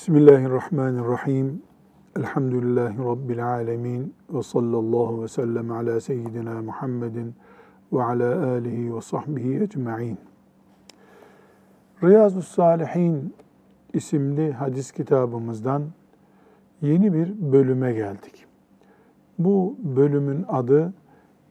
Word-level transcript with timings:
Bismillahirrahmanirrahim. 0.00 1.62
Elhamdülillahi 2.16 2.98
Rabbil 2.98 3.46
alemin. 3.46 4.14
Ve 4.30 4.42
sallallahu 4.42 5.22
ve 5.22 5.28
sellem 5.28 5.72
ala 5.72 6.00
seyyidina 6.00 6.62
Muhammedin 6.62 7.34
ve 7.92 8.02
ala 8.02 8.46
alihi 8.46 8.96
ve 8.96 9.00
sahbihi 9.00 9.62
ecma'in. 9.62 10.18
Riyazu 12.02 12.42
Salihin 12.42 13.34
isimli 13.92 14.52
hadis 14.52 14.92
kitabımızdan 14.92 15.82
yeni 16.82 17.12
bir 17.12 17.52
bölüme 17.52 17.92
geldik. 17.92 18.46
Bu 19.38 19.76
bölümün 19.78 20.44
adı 20.48 20.94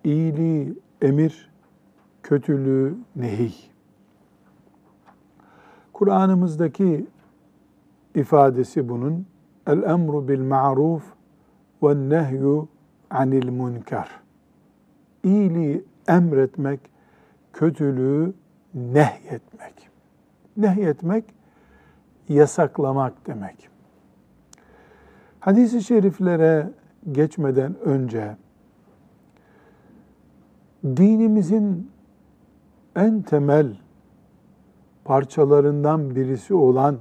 iyiliği 0.04 0.80
emir, 1.02 1.52
kötülüğü 2.24 2.96
nehiy. 3.16 3.54
Kur'an'ımızdaki 5.94 7.08
ifadesi 8.16 8.90
bunun 8.90 9.26
el 9.68 9.84
emru 9.84 10.28
bil 10.28 10.42
ma'ruf 10.42 11.04
ve 11.84 12.10
nehyu 12.10 12.68
anil 13.10 13.50
münker. 13.50 14.10
İyiliği 15.24 15.86
emretmek, 16.08 16.80
kötülüğü 17.54 18.34
nehyetmek. 18.74 19.90
Nehyetmek 20.58 21.26
yasaklamak 22.30 23.28
demek. 23.28 23.70
Hadis-i 25.40 25.84
şeriflere 25.84 26.70
geçmeden 27.12 27.80
önce 27.80 28.36
dinimizin 30.84 31.92
en 32.96 33.22
temel 33.22 33.78
parçalarından 35.06 36.16
birisi 36.16 36.54
olan 36.54 36.98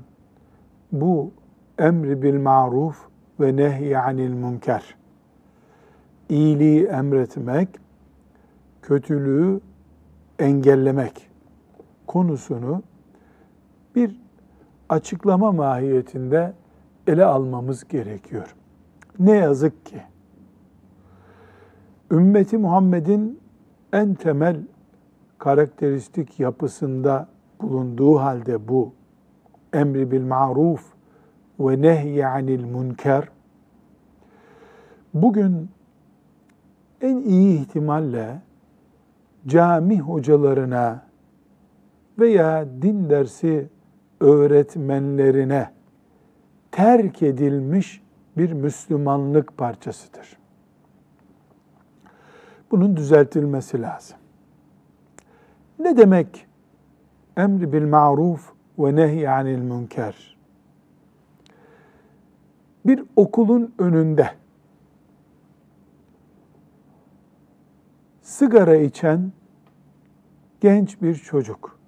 bu 0.92 1.32
emri 1.78 2.22
bil 2.22 2.40
maruf 2.40 3.08
ve 3.40 3.56
nehy 3.56 3.96
anil 3.96 4.32
münker. 4.32 4.96
İyiliği 6.28 6.84
emretmek, 6.84 7.68
kötülüğü 8.82 9.60
engellemek 10.38 11.30
konusunu 12.06 12.82
bir 13.94 14.20
açıklama 14.88 15.52
mahiyetinde 15.52 16.52
ele 17.06 17.24
almamız 17.24 17.88
gerekiyor. 17.88 18.54
Ne 19.18 19.32
yazık 19.32 19.86
ki 19.86 20.02
ümmeti 22.10 22.58
Muhammed'in 22.58 23.40
en 23.92 24.14
temel 24.14 24.60
karakteristik 25.38 26.40
yapısında 26.40 27.28
bulunduğu 27.60 28.18
halde 28.18 28.68
bu 28.68 28.92
emri 29.72 30.10
bil 30.10 30.22
maruf 30.22 30.84
ve 31.60 31.82
nehy 31.82 32.26
anil 32.26 32.64
münker 32.64 33.28
bugün 35.14 35.70
en 37.00 37.16
iyi 37.16 37.60
ihtimalle 37.60 38.40
cami 39.46 40.00
hocalarına 40.00 41.02
veya 42.18 42.66
din 42.82 43.10
dersi 43.10 43.68
öğretmenlerine 44.20 45.70
terk 46.70 47.22
edilmiş 47.22 48.02
bir 48.36 48.52
Müslümanlık 48.52 49.56
parçasıdır. 49.56 50.38
Bunun 52.70 52.96
düzeltilmesi 52.96 53.82
lazım. 53.82 54.16
Ne 55.78 55.96
demek 55.96 56.46
emri 57.36 57.72
bil 57.72 57.86
maruf 57.86 58.52
ve 58.78 58.96
nehy 58.96 59.28
anil 59.28 59.58
münker. 59.58 60.36
Bir 62.86 63.04
okulun 63.16 63.74
önünde 63.78 64.30
sigara 68.22 68.76
içen 68.76 69.32
genç 70.60 71.02
bir 71.02 71.14
çocuk, 71.14 71.78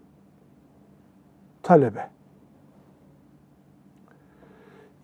talebe. 1.62 2.10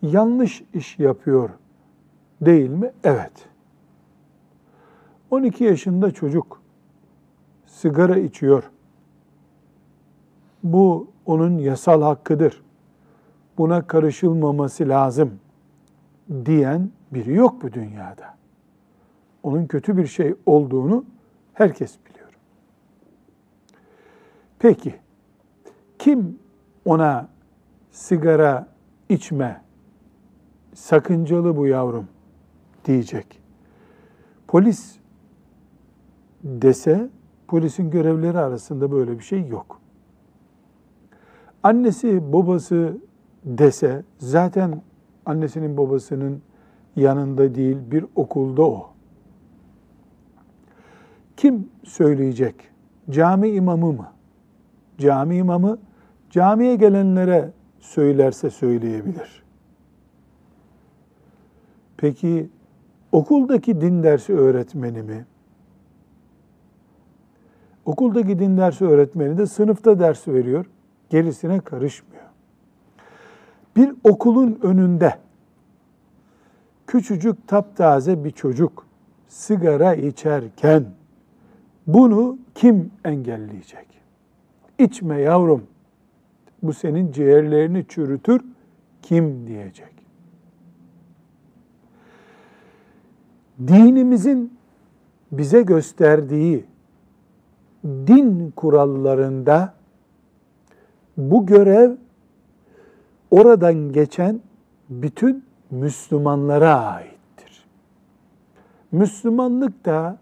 Yanlış 0.01 0.63
iş 0.73 0.99
yapıyor 0.99 1.49
değil 2.41 2.69
mi? 2.69 2.91
Evet. 3.03 3.31
12 5.31 5.63
yaşında 5.63 6.11
çocuk 6.11 6.61
sigara 7.65 8.17
içiyor. 8.17 8.71
Bu 10.63 11.07
onun 11.27 11.57
yasal 11.57 12.01
hakkıdır. 12.01 12.63
Buna 13.57 13.87
karışılmaması 13.87 14.89
lazım 14.89 15.39
diyen 16.45 16.91
biri 17.11 17.33
yok 17.33 17.61
bu 17.61 17.73
dünyada. 17.73 18.37
Onun 19.43 19.65
kötü 19.65 19.97
bir 19.97 20.07
şey 20.07 20.35
olduğunu 20.45 21.05
herkes 21.53 21.97
biliyor. 22.09 22.29
Peki 24.59 24.95
kim 25.99 26.39
ona 26.85 27.29
sigara 27.91 28.67
içme 29.09 29.61
sakıncalı 30.73 31.57
bu 31.57 31.67
yavrum 31.67 32.07
diyecek. 32.85 33.41
Polis 34.47 34.95
dese 36.43 37.09
polisin 37.47 37.91
görevleri 37.91 38.37
arasında 38.39 38.91
böyle 38.91 39.19
bir 39.19 39.23
şey 39.23 39.47
yok 39.47 39.81
annesi 41.67 42.33
babası 42.33 42.97
dese 43.45 44.03
zaten 44.17 44.81
annesinin 45.25 45.77
babasının 45.77 46.41
yanında 46.95 47.55
değil 47.55 47.77
bir 47.91 48.05
okulda 48.15 48.63
o. 48.63 48.89
Kim 51.37 51.69
söyleyecek? 51.83 52.55
Cami 53.09 53.49
imamı 53.49 53.93
mı? 53.93 54.07
Cami 54.97 55.37
imamı 55.37 55.77
camiye 56.29 56.75
gelenlere 56.75 57.51
söylerse 57.79 58.49
söyleyebilir. 58.49 59.43
Peki 61.97 62.49
okuldaki 63.11 63.81
din 63.81 64.03
dersi 64.03 64.33
öğretmeni 64.33 65.01
mi? 65.01 65.25
Okuldaki 67.85 68.39
din 68.39 68.57
dersi 68.57 68.85
öğretmeni 68.85 69.37
de 69.37 69.45
sınıfta 69.45 69.99
ders 69.99 70.27
veriyor 70.27 70.65
gerisine 71.09 71.59
karışmıyor. 71.59 72.23
Bir 73.75 73.93
okulun 74.03 74.59
önünde 74.61 75.17
küçücük 76.87 77.47
taptaze 77.47 78.23
bir 78.23 78.31
çocuk 78.31 78.85
sigara 79.27 79.95
içerken 79.95 80.85
bunu 81.87 82.37
kim 82.55 82.91
engelleyecek? 83.05 83.87
İçme 84.79 85.21
yavrum. 85.21 85.63
Bu 86.63 86.73
senin 86.73 87.11
ciğerlerini 87.11 87.85
çürütür. 87.87 88.41
Kim 89.01 89.47
diyecek? 89.47 89.93
Dinimizin 93.67 94.57
bize 95.31 95.61
gösterdiği 95.61 96.65
din 97.83 98.53
kurallarında 98.55 99.73
bu 101.17 101.45
görev 101.45 101.91
oradan 103.31 103.91
geçen 103.91 104.39
bütün 104.89 105.45
Müslümanlara 105.71 106.85
aittir. 106.85 107.65
Müslümanlık 108.91 109.85
da 109.85 110.17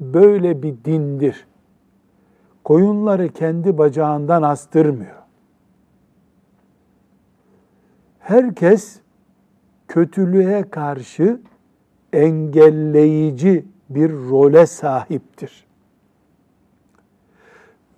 böyle 0.00 0.62
bir 0.62 0.84
dindir. 0.84 1.46
Koyunları 2.64 3.28
kendi 3.28 3.78
bacağından 3.78 4.42
astırmıyor. 4.42 5.20
Herkes 8.18 9.00
kötülüğe 9.88 10.70
karşı 10.70 11.40
engelleyici 12.12 13.66
bir 13.90 14.10
role 14.12 14.66
sahiptir. 14.66 15.66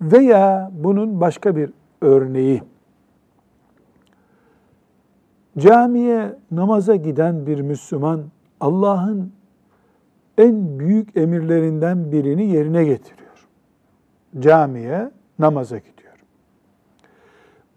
Veya 0.01 0.71
bunun 0.73 1.21
başka 1.21 1.55
bir 1.55 1.69
örneği. 2.03 2.63
Camiye 5.57 6.35
namaza 6.51 6.95
giden 6.95 7.47
bir 7.47 7.61
Müslüman 7.61 8.23
Allah'ın 8.59 9.31
en 10.37 10.79
büyük 10.79 11.17
emirlerinden 11.17 12.11
birini 12.11 12.45
yerine 12.45 12.83
getiriyor. 12.85 13.47
Camiye 14.39 15.11
namaza 15.39 15.77
gidiyor. 15.77 16.13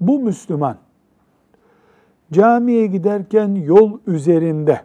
Bu 0.00 0.18
Müslüman 0.18 0.76
camiye 2.32 2.86
giderken 2.86 3.54
yol 3.54 3.98
üzerinde 4.06 4.80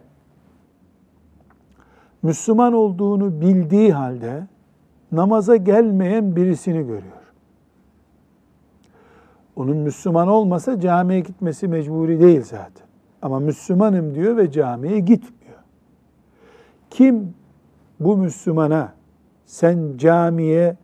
Müslüman 2.22 2.72
olduğunu 2.72 3.40
bildiği 3.40 3.92
halde 3.92 4.46
namaza 5.12 5.56
gelmeyen 5.56 6.36
birisini 6.36 6.86
görüyor 6.86 7.21
onun 9.62 9.76
Müslüman 9.76 10.28
olmasa 10.28 10.80
camiye 10.80 11.20
gitmesi 11.20 11.68
mecburi 11.68 12.20
değil 12.20 12.42
zaten. 12.42 12.86
ama 13.22 13.40
Müslümanım 13.40 14.14
diyor 14.14 14.36
ve 14.36 14.50
camiye 14.50 15.00
gitmiyor. 15.00 15.58
Kim 16.90 17.34
bu 18.00 18.16
Müslümana 18.16 18.92
sen 19.46 19.78
camiye 19.96 20.76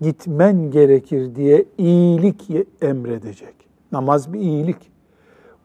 gitmen 0.00 0.70
gerekir 0.70 1.34
diye 1.34 1.64
iyilik 1.78 2.50
emredecek. 2.82 3.54
Namaz 3.92 4.32
bir 4.32 4.40
iyilik. 4.40 4.90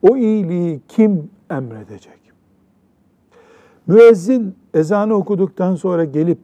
O 0.01 0.17
iyiliği 0.17 0.81
kim 0.87 1.29
emredecek? 1.49 2.19
Müezzin 3.87 4.55
ezanı 4.73 5.13
okuduktan 5.13 5.75
sonra 5.75 6.05
gelip 6.05 6.39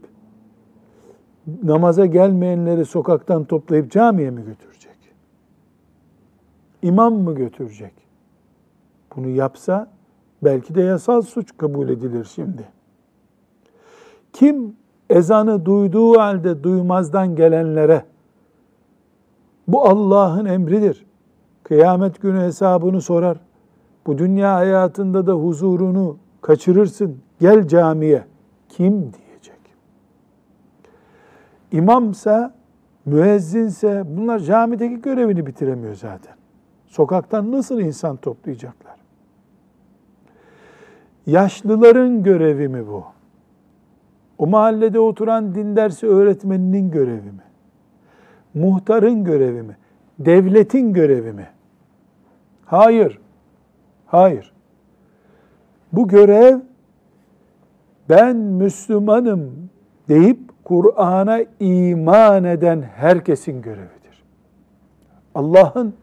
namaza 1.63 2.05
gelmeyenleri 2.05 2.85
sokaktan 2.85 3.45
toplayıp 3.45 3.91
camiye 3.91 4.29
mi 4.31 4.43
götürecek? 4.45 4.72
İmam 6.83 7.13
mı 7.13 7.35
götürecek? 7.35 7.93
Bunu 9.15 9.27
yapsa 9.27 9.87
belki 10.43 10.75
de 10.75 10.81
yasal 10.81 11.21
suç 11.21 11.57
kabul 11.57 11.89
edilir 11.89 12.27
şimdi. 12.35 12.63
Kim 14.33 14.75
ezanı 15.09 15.65
duyduğu 15.65 16.19
halde 16.19 16.63
duymazdan 16.63 17.35
gelenlere 17.35 18.05
bu 19.67 19.89
Allah'ın 19.89 20.45
emridir. 20.45 21.05
Kıyamet 21.63 22.21
günü 22.21 22.39
hesabını 22.39 23.01
sorar. 23.01 23.37
Bu 24.05 24.17
dünya 24.17 24.55
hayatında 24.55 25.27
da 25.27 25.33
huzurunu 25.33 26.17
kaçırırsın. 26.41 27.17
Gel 27.39 27.67
camiye. 27.67 28.23
Kim 28.69 28.93
diyecek? 28.93 29.59
İmamsa, 31.71 32.55
müezzinse 33.05 34.03
bunlar 34.05 34.39
camideki 34.39 35.01
görevini 35.01 35.45
bitiremiyor 35.45 35.95
zaten. 35.95 36.42
Sokaktan 36.93 37.51
nasıl 37.51 37.79
insan 37.79 38.17
toplayacaklar? 38.17 38.95
Yaşlıların 41.25 42.23
görevi 42.23 42.67
mi 42.67 42.87
bu? 42.87 43.03
O 44.37 44.47
mahallede 44.47 44.99
oturan 44.99 45.55
din 45.55 45.75
dersi 45.75 46.07
öğretmeninin 46.07 46.91
görevi 46.91 47.31
mi? 47.31 47.43
Muhtarın 48.53 49.23
görevi 49.23 49.61
mi? 49.61 49.77
Devletin 50.19 50.93
görevi 50.93 51.33
mi? 51.33 51.47
Hayır. 52.65 53.19
Hayır. 54.05 54.53
Bu 55.93 56.07
görev 56.07 56.59
ben 58.09 58.35
Müslümanım 58.35 59.69
deyip 60.09 60.39
Kur'an'a 60.63 61.39
iman 61.59 62.43
eden 62.43 62.81
herkesin 62.81 63.61
görevidir. 63.61 64.23
Allah'ın 65.35 65.93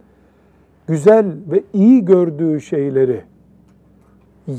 güzel 0.91 1.27
ve 1.51 1.63
iyi 1.73 2.05
gördüğü 2.05 2.61
şeyleri 2.61 3.23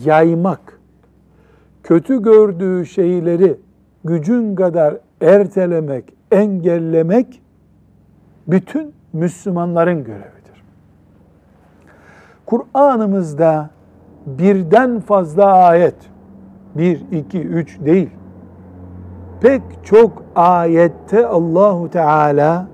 yaymak, 0.06 0.80
kötü 1.84 2.24
gördüğü 2.24 2.86
şeyleri 2.86 3.58
gücün 4.04 4.56
kadar 4.56 4.98
ertelemek, 5.22 6.14
engellemek 6.32 7.42
bütün 8.48 8.94
Müslümanların 9.14 10.04
görevidir. 10.04 10.64
Kur'an'ımızda 12.46 13.70
birden 14.26 15.00
fazla 15.00 15.54
ayet, 15.54 15.96
bir, 16.76 17.02
iki, 17.12 17.42
üç 17.42 17.80
değil, 17.80 18.10
pek 19.42 19.62
çok 19.84 20.24
ayette 20.36 21.28
Allahu 21.28 21.90
Teala 21.90 22.68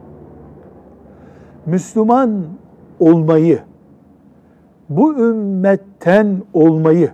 Müslüman 1.66 2.57
olmayı, 3.00 3.60
bu 4.90 5.20
ümmetten 5.20 6.42
olmayı, 6.54 7.12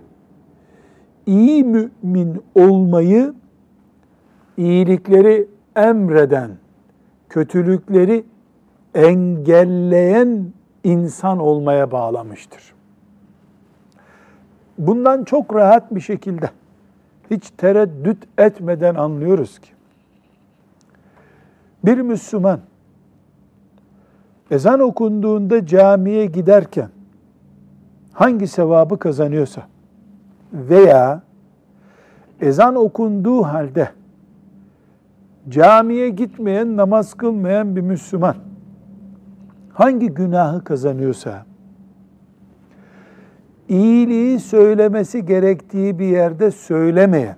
iyi 1.26 1.64
mümin 1.64 2.42
olmayı, 2.54 3.34
iyilikleri 4.56 5.48
emreden, 5.76 6.50
kötülükleri 7.28 8.24
engelleyen 8.94 10.46
insan 10.84 11.38
olmaya 11.38 11.90
bağlamıştır. 11.90 12.74
Bundan 14.78 15.24
çok 15.24 15.54
rahat 15.54 15.94
bir 15.94 16.00
şekilde, 16.00 16.50
hiç 17.30 17.50
tereddüt 17.50 18.18
etmeden 18.38 18.94
anlıyoruz 18.94 19.58
ki, 19.58 19.70
bir 21.84 21.98
Müslüman, 21.98 22.60
ezan 24.50 24.80
okunduğunda 24.80 25.66
camiye 25.66 26.26
giderken, 26.26 26.88
hangi 28.12 28.46
sevabı 28.46 28.98
kazanıyorsa 28.98 29.62
veya 30.52 31.22
ezan 32.40 32.74
okunduğu 32.74 33.42
halde 33.42 33.88
camiye 35.48 36.08
gitmeyen, 36.08 36.76
namaz 36.76 37.14
kılmayan 37.14 37.76
bir 37.76 37.80
Müslüman 37.80 38.36
hangi 39.72 40.08
günahı 40.08 40.64
kazanıyorsa 40.64 41.46
iyiliği 43.68 44.40
söylemesi 44.40 45.26
gerektiği 45.26 45.98
bir 45.98 46.06
yerde 46.06 46.50
söylemeyen, 46.50 47.36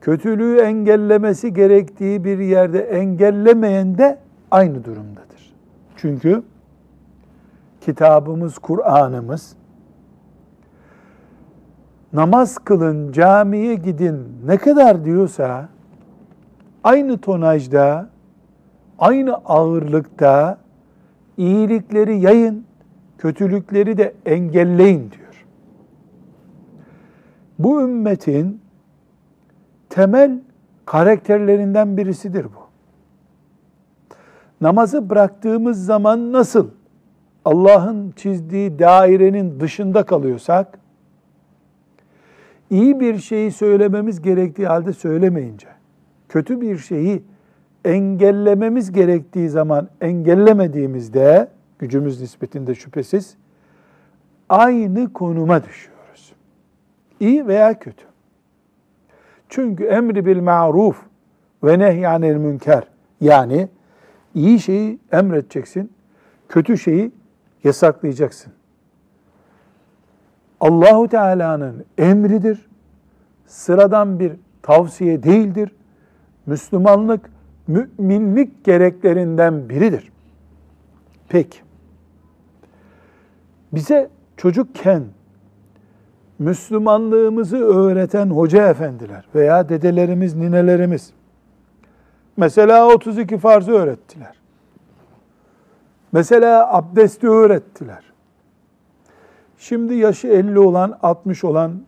kötülüğü 0.00 0.58
engellemesi 0.58 1.54
gerektiği 1.54 2.24
bir 2.24 2.38
yerde 2.38 2.80
engellemeyen 2.80 3.98
de 3.98 4.18
aynı 4.50 4.84
durumdadır. 4.84 5.33
Çünkü 5.96 6.42
kitabımız, 7.80 8.58
Kur'an'ımız 8.58 9.56
namaz 12.12 12.58
kılın, 12.58 13.12
camiye 13.12 13.74
gidin 13.74 14.28
ne 14.46 14.56
kadar 14.56 15.04
diyorsa 15.04 15.68
aynı 16.84 17.18
tonajda, 17.18 18.08
aynı 18.98 19.34
ağırlıkta 19.34 20.58
iyilikleri 21.36 22.18
yayın, 22.18 22.64
kötülükleri 23.18 23.98
de 23.98 24.14
engelleyin 24.26 25.10
diyor. 25.10 25.46
Bu 27.58 27.82
ümmetin 27.82 28.60
temel 29.90 30.40
karakterlerinden 30.86 31.96
birisidir 31.96 32.44
bu. 32.44 32.63
Namazı 34.60 35.10
bıraktığımız 35.10 35.84
zaman 35.84 36.32
nasıl 36.32 36.68
Allah'ın 37.44 38.12
çizdiği 38.16 38.78
dairenin 38.78 39.60
dışında 39.60 40.02
kalıyorsak, 40.02 40.78
iyi 42.70 43.00
bir 43.00 43.18
şeyi 43.18 43.52
söylememiz 43.52 44.22
gerektiği 44.22 44.66
halde 44.66 44.92
söylemeyince, 44.92 45.68
kötü 46.28 46.60
bir 46.60 46.78
şeyi 46.78 47.22
engellememiz 47.84 48.92
gerektiği 48.92 49.48
zaman 49.48 49.88
engellemediğimizde, 50.00 51.48
gücümüz 51.78 52.20
nispetinde 52.20 52.74
şüphesiz, 52.74 53.36
aynı 54.48 55.12
konuma 55.12 55.64
düşüyoruz. 55.64 56.32
İyi 57.20 57.46
veya 57.46 57.78
kötü. 57.78 58.04
Çünkü 59.48 59.84
emri 59.84 60.26
bil 60.26 60.40
ma'ruf 60.40 60.96
ve 61.64 61.78
nehyanil 61.78 62.36
münker 62.36 62.84
yani 63.20 63.68
iyi 64.34 64.60
şeyi 64.60 64.98
emredeceksin, 65.12 65.92
kötü 66.48 66.78
şeyi 66.78 67.12
yasaklayacaksın. 67.64 68.52
Allahu 70.60 71.08
Teala'nın 71.08 71.84
emridir. 71.98 72.66
Sıradan 73.46 74.20
bir 74.20 74.32
tavsiye 74.62 75.22
değildir. 75.22 75.72
Müslümanlık 76.46 77.30
müminlik 77.66 78.64
gereklerinden 78.64 79.68
biridir. 79.68 80.12
Peki. 81.28 81.58
Bize 83.72 84.10
çocukken 84.36 85.02
Müslümanlığımızı 86.38 87.56
öğreten 87.56 88.30
hoca 88.30 88.68
efendiler 88.68 89.24
veya 89.34 89.68
dedelerimiz, 89.68 90.34
ninelerimiz 90.34 91.12
mesela 92.36 92.88
32 92.88 93.38
farzı 93.38 93.72
öğrettiler. 93.72 94.34
Mesela 96.12 96.76
abdesti 96.76 97.28
öğrettiler. 97.28 98.04
Şimdi 99.58 99.94
yaşı 99.94 100.28
50 100.28 100.58
olan, 100.58 100.98
60 101.02 101.44
olan 101.44 101.82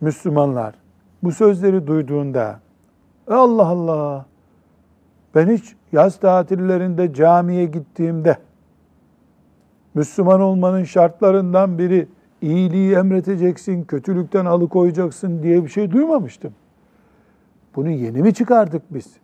Müslümanlar 0.00 0.74
bu 1.22 1.32
sözleri 1.32 1.86
duyduğunda 1.86 2.60
Allah 3.28 3.66
Allah 3.66 4.26
ben 5.34 5.50
hiç 5.50 5.76
yaz 5.92 6.16
tatillerinde 6.16 7.14
camiye 7.14 7.64
gittiğimde 7.64 8.36
Müslüman 9.94 10.40
olmanın 10.40 10.84
şartlarından 10.84 11.78
biri 11.78 12.08
iyiliği 12.42 12.94
emreteceksin, 12.94 13.84
kötülükten 13.84 14.44
alıkoyacaksın 14.44 15.42
diye 15.42 15.64
bir 15.64 15.68
şey 15.68 15.90
duymamıştım. 15.90 16.54
Bunu 17.76 17.90
yeni 17.90 18.22
mi 18.22 18.34
çıkardık 18.34 18.82
biz? 18.90 19.21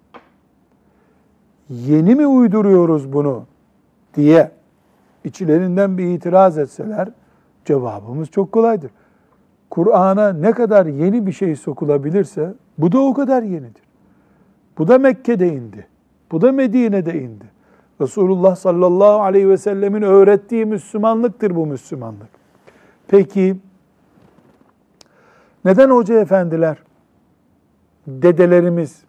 Yeni 1.70 2.14
mi 2.14 2.26
uyduruyoruz 2.26 3.12
bunu 3.12 3.44
diye 4.14 4.50
içlerinden 5.24 5.98
bir 5.98 6.04
itiraz 6.04 6.58
etseler 6.58 7.08
Cevabımız 7.68 8.30
çok 8.30 8.52
kolaydır. 8.52 8.90
Kur'an'a 9.70 10.32
ne 10.32 10.52
kadar 10.52 10.86
yeni 10.86 11.26
bir 11.26 11.32
şey 11.32 11.56
sokulabilirse 11.56 12.54
bu 12.78 12.92
da 12.92 13.00
o 13.00 13.14
kadar 13.14 13.42
yenidir. 13.42 13.82
Bu 14.78 14.88
da 14.88 14.98
Mekke'de 14.98 15.48
indi. 15.48 15.86
Bu 16.32 16.40
da 16.40 16.52
Medine'de 16.52 17.22
indi. 17.22 17.44
Resulullah 18.00 18.56
sallallahu 18.56 19.20
aleyhi 19.20 19.48
ve 19.48 19.56
sellemin 19.56 20.02
öğrettiği 20.02 20.66
Müslümanlıktır 20.66 21.56
bu 21.56 21.66
Müslümanlık. 21.66 22.28
Peki 23.08 23.56
neden 25.64 25.90
hoca 25.90 26.20
efendiler, 26.20 26.82
dedelerimiz, 28.06 29.02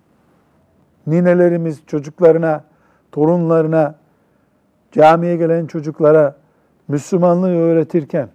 ninelerimiz 1.09 1.79
çocuklarına, 1.87 2.63
torunlarına, 3.11 3.95
camiye 4.91 5.35
gelen 5.35 5.67
çocuklara 5.67 6.35
Müslümanlığı 6.87 7.55
öğretirken, 7.55 8.29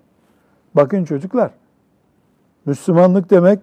bakın 0.75 1.05
çocuklar, 1.05 1.51
Müslümanlık 2.67 3.31
demek 3.31 3.61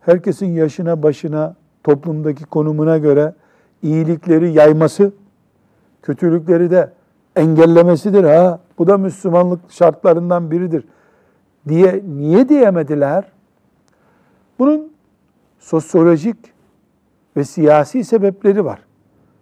herkesin 0.00 0.46
yaşına, 0.46 1.02
başına, 1.02 1.54
toplumdaki 1.84 2.44
konumuna 2.44 2.98
göre 2.98 3.34
iyilikleri 3.82 4.52
yayması, 4.52 5.12
kötülükleri 6.02 6.70
de 6.70 6.92
engellemesidir 7.36 8.24
ha. 8.24 8.60
Bu 8.78 8.86
da 8.86 8.98
Müslümanlık 8.98 9.60
şartlarından 9.70 10.50
biridir 10.50 10.84
diye 11.68 12.02
niye 12.16 12.48
diyemediler? 12.48 13.24
Bunun 14.58 14.92
sosyolojik 15.58 16.36
ve 17.36 17.44
siyasi 17.44 18.04
sebepleri 18.04 18.64
var. 18.64 18.80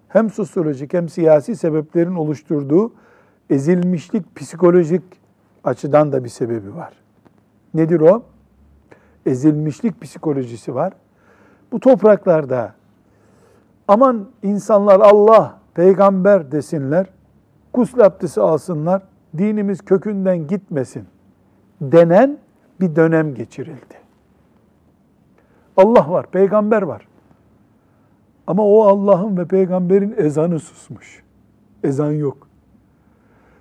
Hem 0.09 0.31
sosyolojik 0.31 0.95
hem 0.95 1.09
siyasi 1.09 1.57
sebeplerin 1.57 2.15
oluşturduğu 2.15 2.93
ezilmişlik 3.51 4.37
psikolojik 4.37 5.03
açıdan 5.65 6.13
da 6.13 6.25
bir 6.25 6.29
sebebi 6.29 6.75
var. 6.75 6.93
Nedir 7.75 8.01
o? 8.01 8.23
Ezilmişlik 9.27 10.01
psikolojisi 10.01 10.75
var. 10.75 10.93
Bu 11.73 11.81
topraklarda 11.81 12.75
aman 13.89 14.29
insanlar 14.43 15.01
Allah, 15.01 15.59
peygamber 15.75 16.53
desinler, 16.53 17.07
gusül 17.73 18.05
abdesti 18.05 18.41
alsınlar, 18.41 19.03
dinimiz 19.39 19.83
kökünden 19.83 20.47
gitmesin 20.47 21.05
denen 21.81 22.39
bir 22.81 22.97
dönem 22.97 23.35
geçirildi. 23.35 23.95
Allah 25.77 26.11
var, 26.11 26.27
peygamber 26.31 26.83
var. 26.83 27.09
Ama 28.47 28.67
o 28.67 28.83
Allah'ın 28.83 29.37
ve 29.37 29.45
peygamberin 29.45 30.15
ezanı 30.17 30.59
susmuş. 30.59 31.23
Ezan 31.85 32.13
yok. 32.13 32.49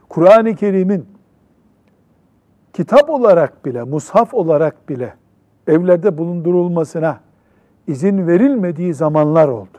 Kur'an-ı 0.10 0.56
Kerim'in 0.56 1.06
kitap 2.74 3.10
olarak 3.10 3.66
bile, 3.66 3.84
mushaf 3.84 4.34
olarak 4.34 4.90
bile 4.90 5.14
evlerde 5.68 6.18
bulundurulmasına 6.18 7.20
izin 7.88 8.28
verilmediği 8.28 8.94
zamanlar 8.94 9.48
oldu. 9.48 9.78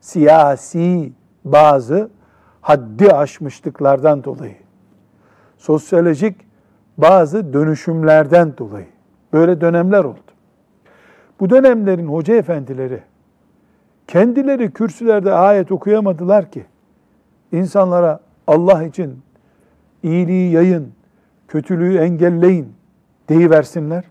Siyasi 0.00 1.12
bazı 1.44 2.10
haddi 2.60 3.12
aşmışlıklardan 3.12 4.24
dolayı, 4.24 4.56
sosyolojik 5.58 6.36
bazı 6.98 7.52
dönüşümlerden 7.52 8.56
dolayı 8.58 8.86
böyle 9.32 9.60
dönemler 9.60 10.04
oldu. 10.04 10.18
Bu 11.40 11.50
dönemlerin 11.50 12.06
hoca 12.06 12.34
efendileri 12.34 13.02
kendileri 14.12 14.70
kürsülerde 14.70 15.32
ayet 15.32 15.72
okuyamadılar 15.72 16.50
ki 16.50 16.64
insanlara 17.52 18.20
Allah 18.46 18.84
için 18.84 19.18
iyiliği 20.02 20.52
yayın, 20.52 20.92
kötülüğü 21.48 21.96
engelleyin 21.96 22.72
deyiversinler. 23.28 24.04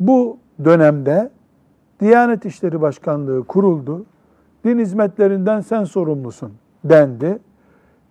Bu 0.00 0.38
dönemde 0.64 1.30
Diyanet 2.00 2.44
İşleri 2.44 2.80
Başkanlığı 2.80 3.46
kuruldu. 3.46 4.04
Din 4.64 4.78
hizmetlerinden 4.78 5.60
sen 5.60 5.84
sorumlusun 5.84 6.52
dendi. 6.84 7.38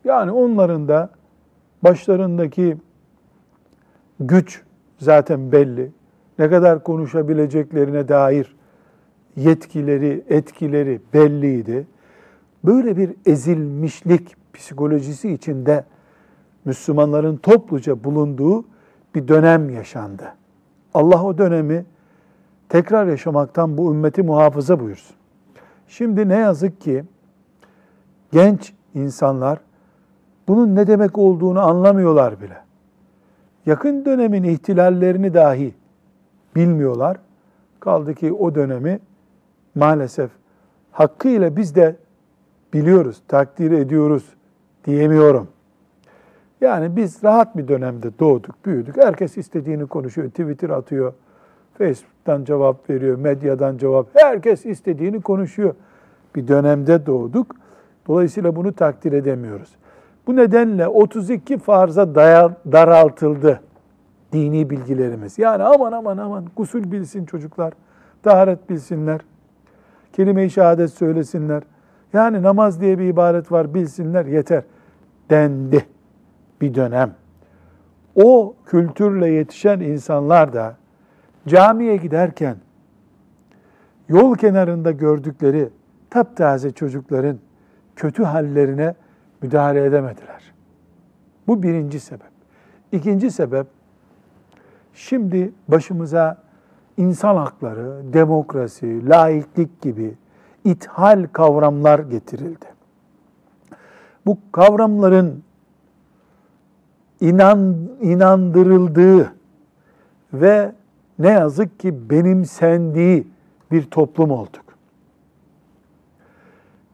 Yani 0.03 0.31
onların 0.31 0.87
da 0.87 1.09
başlarındaki 1.83 2.77
güç 4.19 4.63
zaten 4.97 5.51
belli. 5.51 5.91
Ne 6.39 6.49
kadar 6.49 6.83
konuşabileceklerine 6.83 8.07
dair 8.07 8.60
yetkileri, 9.35 10.23
etkileri 10.29 11.01
belliydi. 11.13 11.87
Böyle 12.63 12.97
bir 12.97 13.11
ezilmişlik 13.25 14.35
psikolojisi 14.53 15.33
içinde 15.33 15.83
Müslümanların 16.65 17.37
topluca 17.37 18.03
bulunduğu 18.03 18.65
bir 19.15 19.27
dönem 19.27 19.69
yaşandı. 19.69 20.33
Allah 20.93 21.23
o 21.23 21.37
dönemi 21.37 21.85
tekrar 22.69 23.07
yaşamaktan 23.07 23.77
bu 23.77 23.93
ümmeti 23.93 24.23
muhafaza 24.23 24.79
buyursun. 24.79 25.15
Şimdi 25.87 26.29
ne 26.29 26.35
yazık 26.35 26.81
ki 26.81 27.03
genç 28.31 28.73
insanlar 28.95 29.59
bunun 30.47 30.75
ne 30.75 30.87
demek 30.87 31.17
olduğunu 31.17 31.59
anlamıyorlar 31.59 32.41
bile. 32.41 32.57
Yakın 33.65 34.05
dönemin 34.05 34.43
ihtilallerini 34.43 35.33
dahi 35.33 35.73
bilmiyorlar. 36.55 37.17
Kaldı 37.79 38.15
ki 38.15 38.33
o 38.33 38.55
dönemi 38.55 38.99
maalesef 39.75 40.31
hakkıyla 40.91 41.55
biz 41.55 41.75
de 41.75 41.95
biliyoruz, 42.73 43.21
takdir 43.27 43.71
ediyoruz 43.71 44.25
diyemiyorum. 44.85 45.47
Yani 46.61 46.95
biz 46.95 47.23
rahat 47.23 47.57
bir 47.57 47.67
dönemde 47.67 48.19
doğduk, 48.19 48.65
büyüdük. 48.65 48.97
Herkes 48.97 49.37
istediğini 49.37 49.87
konuşuyor, 49.87 50.29
Twitter 50.29 50.69
atıyor, 50.69 51.13
Facebook'tan 51.77 52.43
cevap 52.43 52.89
veriyor, 52.89 53.17
medyadan 53.17 53.77
cevap. 53.77 54.07
Herkes 54.13 54.65
istediğini 54.65 55.21
konuşuyor. 55.21 55.75
Bir 56.35 56.47
dönemde 56.47 57.05
doğduk. 57.05 57.55
Dolayısıyla 58.07 58.55
bunu 58.55 58.73
takdir 58.73 59.11
edemiyoruz. 59.13 59.75
Bu 60.27 60.35
nedenle 60.35 60.87
32 60.87 61.57
farza 61.57 62.15
daraltıldı 62.71 63.61
dini 64.33 64.69
bilgilerimiz. 64.69 65.39
Yani 65.39 65.63
aman 65.63 65.91
aman 65.91 66.17
aman 66.17 66.45
gusül 66.55 66.91
bilsin 66.91 67.25
çocuklar, 67.25 67.73
taharet 68.23 68.69
bilsinler, 68.69 69.21
kelime-i 70.13 70.49
şehadet 70.49 70.93
söylesinler. 70.93 71.63
Yani 72.13 72.41
namaz 72.41 72.81
diye 72.81 72.99
bir 72.99 73.05
ibaret 73.05 73.51
var 73.51 73.73
bilsinler 73.73 74.25
yeter 74.25 74.63
dendi 75.29 75.85
bir 76.61 76.75
dönem. 76.75 77.15
O 78.15 78.55
kültürle 78.65 79.27
yetişen 79.29 79.79
insanlar 79.79 80.53
da 80.53 80.75
camiye 81.47 81.97
giderken 81.97 82.55
yol 84.09 84.35
kenarında 84.35 84.91
gördükleri 84.91 85.69
taptaze 86.09 86.71
çocukların 86.71 87.39
kötü 87.95 88.23
hallerine 88.23 88.95
müdahale 89.41 89.85
edemediler. 89.85 90.53
Bu 91.47 91.63
birinci 91.63 91.99
sebep. 91.99 92.31
İkinci 92.91 93.31
sebep, 93.31 93.67
şimdi 94.93 95.51
başımıza 95.67 96.37
insan 96.97 97.35
hakları, 97.35 98.13
demokrasi, 98.13 99.09
laiklik 99.09 99.81
gibi 99.81 100.13
ithal 100.63 101.27
kavramlar 101.33 101.99
getirildi. 101.99 102.65
Bu 104.25 104.37
kavramların 104.51 105.43
inan, 107.21 107.75
inandırıldığı 108.01 109.33
ve 110.33 110.71
ne 111.19 111.29
yazık 111.29 111.79
ki 111.79 112.09
benimsendiği 112.09 113.27
bir 113.71 113.83
toplum 113.83 114.31
olduk. 114.31 114.65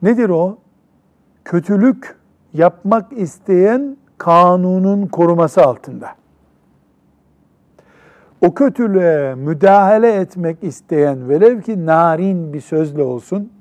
Nedir 0.02 0.30
o? 0.30 0.58
Kötülük 1.46 2.18
yapmak 2.54 3.14
isteyen 3.14 3.98
kanunun 4.18 5.08
koruması 5.08 5.62
altında. 5.62 6.16
O 8.42 8.54
kötülüğe 8.54 9.36
müdahale 9.36 10.14
etmek 10.14 10.64
isteyen 10.64 11.30
velev 11.30 11.62
ki 11.62 11.86
narin 11.86 12.54
bir 12.54 12.62
sözle 12.62 13.04
olsun, 13.04 13.52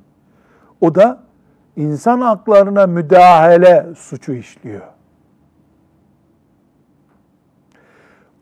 o 0.80 0.94
da 0.94 1.22
insan 1.76 2.20
haklarına 2.20 2.86
müdahale 2.86 3.86
suçu 3.96 4.32
işliyor. 4.32 4.82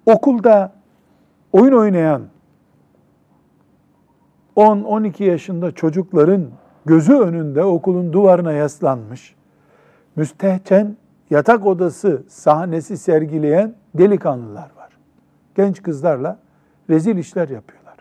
Okulda 0.06 0.72
oyun 1.52 1.72
oynayan 1.72 2.22
10-12 4.56 5.24
yaşında 5.24 5.72
çocukların 5.72 6.46
gözü 6.86 7.14
önünde 7.14 7.64
okulun 7.64 8.12
duvarına 8.12 8.52
yaslanmış, 8.52 9.34
müstehcen 10.16 10.96
yatak 11.30 11.66
odası 11.66 12.22
sahnesi 12.28 12.98
sergileyen 12.98 13.74
delikanlılar. 13.94 14.74
Genç 15.54 15.82
kızlarla 15.82 16.38
rezil 16.90 17.16
işler 17.16 17.49
yapıyorlar. 17.49 17.96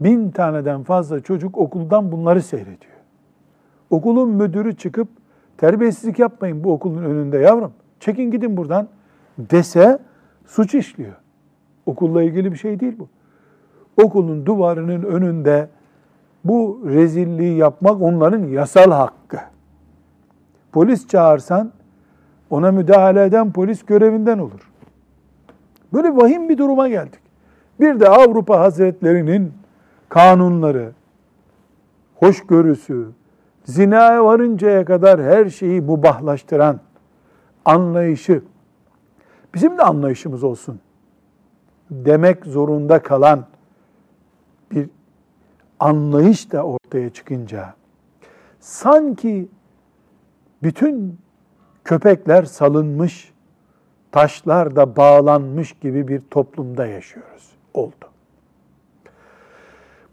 Bin 0.00 0.30
taneden 0.30 0.82
fazla 0.82 1.20
çocuk 1.20 1.58
okuldan 1.58 2.12
bunları 2.12 2.42
seyrediyor. 2.42 2.98
Okulun 3.90 4.30
müdürü 4.30 4.76
çıkıp 4.76 5.08
terbiyesizlik 5.56 6.18
yapmayın 6.18 6.64
bu 6.64 6.72
okulun 6.72 7.02
önünde 7.02 7.38
yavrum. 7.38 7.72
Çekin 8.00 8.30
gidin 8.30 8.56
buradan 8.56 8.88
dese 9.38 9.98
suç 10.46 10.74
işliyor. 10.74 11.14
Okulla 11.86 12.22
ilgili 12.22 12.52
bir 12.52 12.58
şey 12.58 12.80
değil 12.80 12.96
bu. 12.98 13.08
Okulun 14.02 14.46
duvarının 14.46 15.02
önünde 15.02 15.68
bu 16.44 16.82
rezilliği 16.84 17.56
yapmak 17.56 18.02
onların 18.02 18.44
yasal 18.44 18.90
hakkı. 18.90 19.38
Polis 20.72 21.08
çağırsan 21.08 21.72
ona 22.50 22.72
müdahale 22.72 23.24
eden 23.24 23.52
polis 23.52 23.82
görevinden 23.82 24.38
olur. 24.38 24.67
Böyle 25.92 26.16
vahim 26.16 26.48
bir 26.48 26.58
duruma 26.58 26.88
geldik. 26.88 27.20
Bir 27.80 28.00
de 28.00 28.08
Avrupa 28.08 28.60
Hazretlerinin 28.60 29.52
kanunları, 30.08 30.92
hoşgörüsü, 32.14 33.08
zinaya 33.64 34.24
varıncaya 34.24 34.84
kadar 34.84 35.22
her 35.22 35.50
şeyi 35.50 35.80
mubahlaştıran 35.80 36.80
anlayışı, 37.64 38.42
bizim 39.54 39.78
de 39.78 39.82
anlayışımız 39.82 40.44
olsun 40.44 40.80
demek 41.90 42.46
zorunda 42.46 43.02
kalan 43.02 43.46
bir 44.70 44.90
anlayış 45.80 46.52
da 46.52 46.62
ortaya 46.62 47.10
çıkınca 47.10 47.74
sanki 48.60 49.48
bütün 50.62 51.18
köpekler 51.84 52.44
salınmış, 52.44 53.32
taşlar 54.12 54.76
da 54.76 54.96
bağlanmış 54.96 55.72
gibi 55.72 56.08
bir 56.08 56.22
toplumda 56.30 56.86
yaşıyoruz. 56.86 57.52
Oldu. 57.74 58.08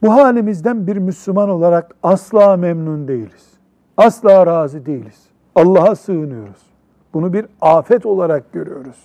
Bu 0.01 0.13
halimizden 0.13 0.87
bir 0.87 0.97
Müslüman 0.97 1.49
olarak 1.49 1.95
asla 2.03 2.57
memnun 2.57 3.07
değiliz. 3.07 3.53
Asla 3.97 4.45
razı 4.45 4.85
değiliz. 4.85 5.23
Allah'a 5.55 5.95
sığınıyoruz. 5.95 6.65
Bunu 7.13 7.33
bir 7.33 7.45
afet 7.61 8.05
olarak 8.05 8.53
görüyoruz. 8.53 9.03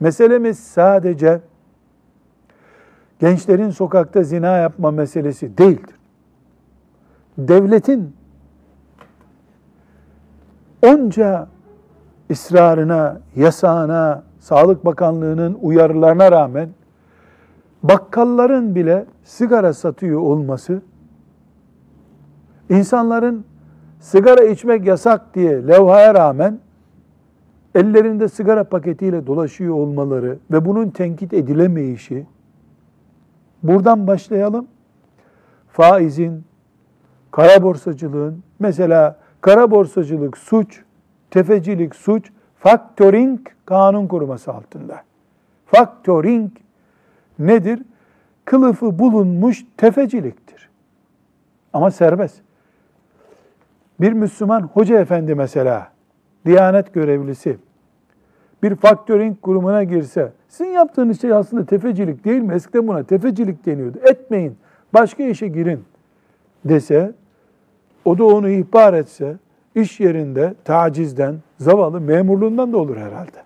Meselemiz 0.00 0.58
sadece 0.58 1.40
gençlerin 3.18 3.70
sokakta 3.70 4.22
zina 4.22 4.56
yapma 4.56 4.90
meselesi 4.90 5.58
değildir. 5.58 5.96
Devletin 7.38 8.16
onca 10.82 11.48
ısrarına, 12.32 13.20
yasağına, 13.36 14.22
Sağlık 14.40 14.84
Bakanlığı'nın 14.84 15.58
uyarılarına 15.62 16.32
rağmen 16.32 16.68
bakkalların 17.82 18.74
bile 18.74 19.06
sigara 19.24 19.72
satıyor 19.72 20.20
olması, 20.20 20.82
insanların 22.70 23.44
sigara 24.00 24.44
içmek 24.44 24.86
yasak 24.86 25.34
diye 25.34 25.66
levhaya 25.66 26.14
rağmen 26.14 26.58
ellerinde 27.74 28.28
sigara 28.28 28.64
paketiyle 28.64 29.26
dolaşıyor 29.26 29.74
olmaları 29.74 30.38
ve 30.50 30.64
bunun 30.64 30.90
tenkit 30.90 31.34
edilemeyişi, 31.34 32.26
buradan 33.62 34.06
başlayalım. 34.06 34.66
Faizin, 35.68 36.44
kara 37.30 37.62
borsacılığın, 37.62 38.42
mesela 38.58 39.18
kara 39.40 39.70
borsacılık 39.70 40.38
suç, 40.38 40.82
tefecilik 41.32 41.94
suç, 41.94 42.30
faktöring 42.58 43.40
kanun 43.66 44.06
koruması 44.06 44.52
altında. 44.52 45.02
Faktöring 45.66 46.50
nedir? 47.38 47.82
Kılıfı 48.44 48.98
bulunmuş 48.98 49.64
tefeciliktir. 49.76 50.68
Ama 51.72 51.90
serbest. 51.90 52.40
Bir 54.00 54.12
Müslüman 54.12 54.60
hoca 54.62 55.00
efendi 55.00 55.34
mesela, 55.34 55.88
Diyanet 56.46 56.94
görevlisi, 56.94 57.56
bir 58.62 58.76
faktöring 58.76 59.40
kurumuna 59.40 59.84
girse, 59.84 60.32
sizin 60.48 60.70
yaptığınız 60.70 61.20
şey 61.20 61.32
aslında 61.32 61.66
tefecilik 61.66 62.24
değil 62.24 62.42
mi? 62.42 62.54
Eskiden 62.54 62.88
buna 62.88 63.02
tefecilik 63.02 63.66
deniyordu. 63.66 63.98
Etmeyin, 64.02 64.56
başka 64.94 65.22
işe 65.22 65.48
girin 65.48 65.84
dese, 66.64 67.12
o 68.04 68.18
da 68.18 68.24
onu 68.24 68.48
ihbar 68.48 68.94
etse, 68.94 69.36
iş 69.74 70.00
yerinde 70.00 70.54
tacizden, 70.64 71.36
zavallı 71.58 72.00
memurluğundan 72.00 72.72
da 72.72 72.78
olur 72.78 72.96
herhalde. 72.96 73.42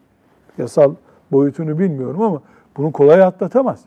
Yasal 0.59 0.95
boyutunu 1.33 1.79
bilmiyorum 1.79 2.23
ama 2.23 2.43
bunu 2.77 2.93
kolay 2.93 3.23
atlatamaz. 3.23 3.85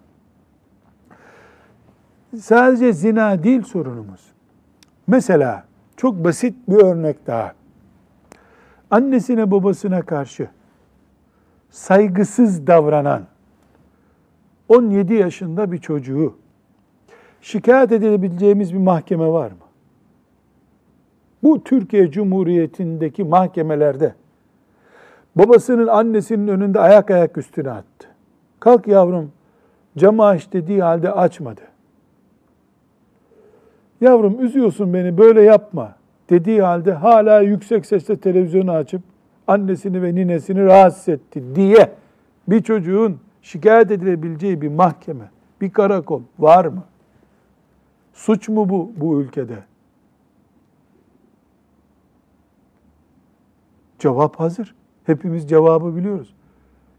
Sadece 2.40 2.94
zina 2.94 3.44
değil 3.44 3.64
sorunumuz. 3.64 4.22
Mesela 5.08 5.64
çok 5.98 6.24
basit 6.24 6.56
bir 6.70 6.84
örnek 6.84 7.28
daha. 7.28 7.54
Annesine 8.92 9.52
babasına 9.52 10.02
karşı 10.02 10.50
saygısız 11.70 12.68
davranan 12.68 13.24
17 14.68 15.14
yaşında 15.14 15.72
bir 15.72 15.78
çocuğu 15.78 16.38
şikayet 17.42 17.92
edebileceğimiz 17.92 18.74
bir 18.74 18.80
mahkeme 18.80 19.28
var 19.28 19.52
mı? 19.52 19.58
Bu 21.44 21.64
Türkiye 21.64 22.12
Cumhuriyeti'ndeki 22.12 23.24
mahkemelerde 23.24 24.14
babasının 25.36 25.88
annesinin 25.88 26.48
önünde 26.48 26.80
ayak 26.80 27.12
ayak 27.12 27.38
üstüne 27.38 27.72
attı. 27.72 28.08
Kalk 28.60 28.88
yavrum 28.88 29.32
camı 29.98 30.26
aç 30.26 30.54
dediği 30.54 30.82
halde 30.82 31.12
açmadı. 31.12 31.62
Yavrum 34.02 34.46
üzüyorsun 34.46 34.94
beni 34.94 35.18
böyle 35.18 35.42
yapma 35.42 35.96
dediği 36.30 36.62
halde 36.62 36.94
hala 36.94 37.42
yüksek 37.42 37.86
sesle 37.86 38.18
televizyonu 38.18 38.72
açıp 38.72 39.02
annesini 39.48 40.02
ve 40.02 40.16
ninesini 40.16 40.66
rahatsız 40.66 41.10
etti 41.10 41.44
diye 41.56 41.92
bir 42.48 42.64
çocuğun 42.64 43.20
şikayet 43.42 43.92
edilebileceği 43.92 44.62
bir 44.62 44.68
mahkeme, 44.68 45.30
bir 45.62 45.70
karakol 45.70 46.22
var 46.40 46.66
mı? 46.66 46.84
Suç 48.14 48.50
mu 48.50 48.70
bu 48.70 48.92
bu 48.98 49.22
ülkede? 49.22 49.69
Cevap 54.00 54.40
hazır. 54.40 54.76
Hepimiz 55.04 55.50
cevabı 55.50 55.96
biliyoruz. 55.96 56.34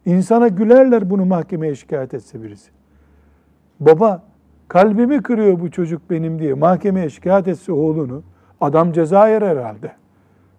İnsana 0.05 0.49
gülerler 0.49 1.11
bunu 1.11 1.25
mahkemeye 1.25 1.75
şikayet 1.75 2.15
etse 2.15 2.43
birisi. 2.43 2.71
Baba 3.81 4.23
kalbimi 4.69 5.23
kırıyor 5.23 5.61
bu 5.61 5.71
çocuk 5.71 6.11
benim 6.11 6.39
diye 6.39 6.55
mahkemeye 6.55 7.11
şikayet 7.11 7.49
etse 7.49 7.73
oğlunu 7.73 8.23
adam 8.61 8.93
ceza 8.93 9.29
yer 9.29 9.43
herhalde. 9.43 9.93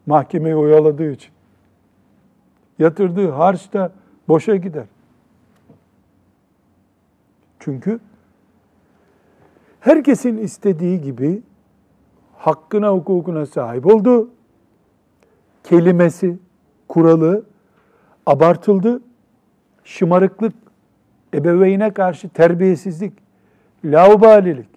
Mahkemeyi 0.06 0.56
oyaladığı 0.56 1.12
için. 1.12 1.32
Yatırdığı 2.80 3.30
harç 3.30 3.74
da 3.74 3.92
boşa 4.28 4.56
gider. 4.56 4.86
Çünkü 7.60 8.00
herkesin 9.80 10.38
istediği 10.38 11.02
gibi 11.02 11.42
hakkına 12.38 12.90
hukukuna 12.92 13.46
sahip 13.46 13.86
oldu. 13.86 14.30
Kelimesi, 15.64 16.38
kuralı 16.88 17.44
abartıldı. 18.26 19.02
Şımarıklık, 19.84 20.54
ebeveyne 21.34 21.94
karşı 21.94 22.30
terbiyesizlik, 22.30 23.14
laubalilik, 23.86 24.70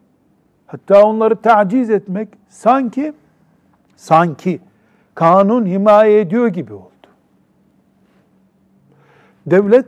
hatta 0.67 1.05
onları 1.05 1.37
taciz 1.37 1.91
etmek 1.91 2.29
sanki 2.49 3.13
sanki 3.97 4.61
kanun 5.15 5.67
himaye 5.67 6.21
ediyor 6.21 6.47
gibi 6.47 6.73
oldu. 6.73 6.91
Devlet 9.47 9.87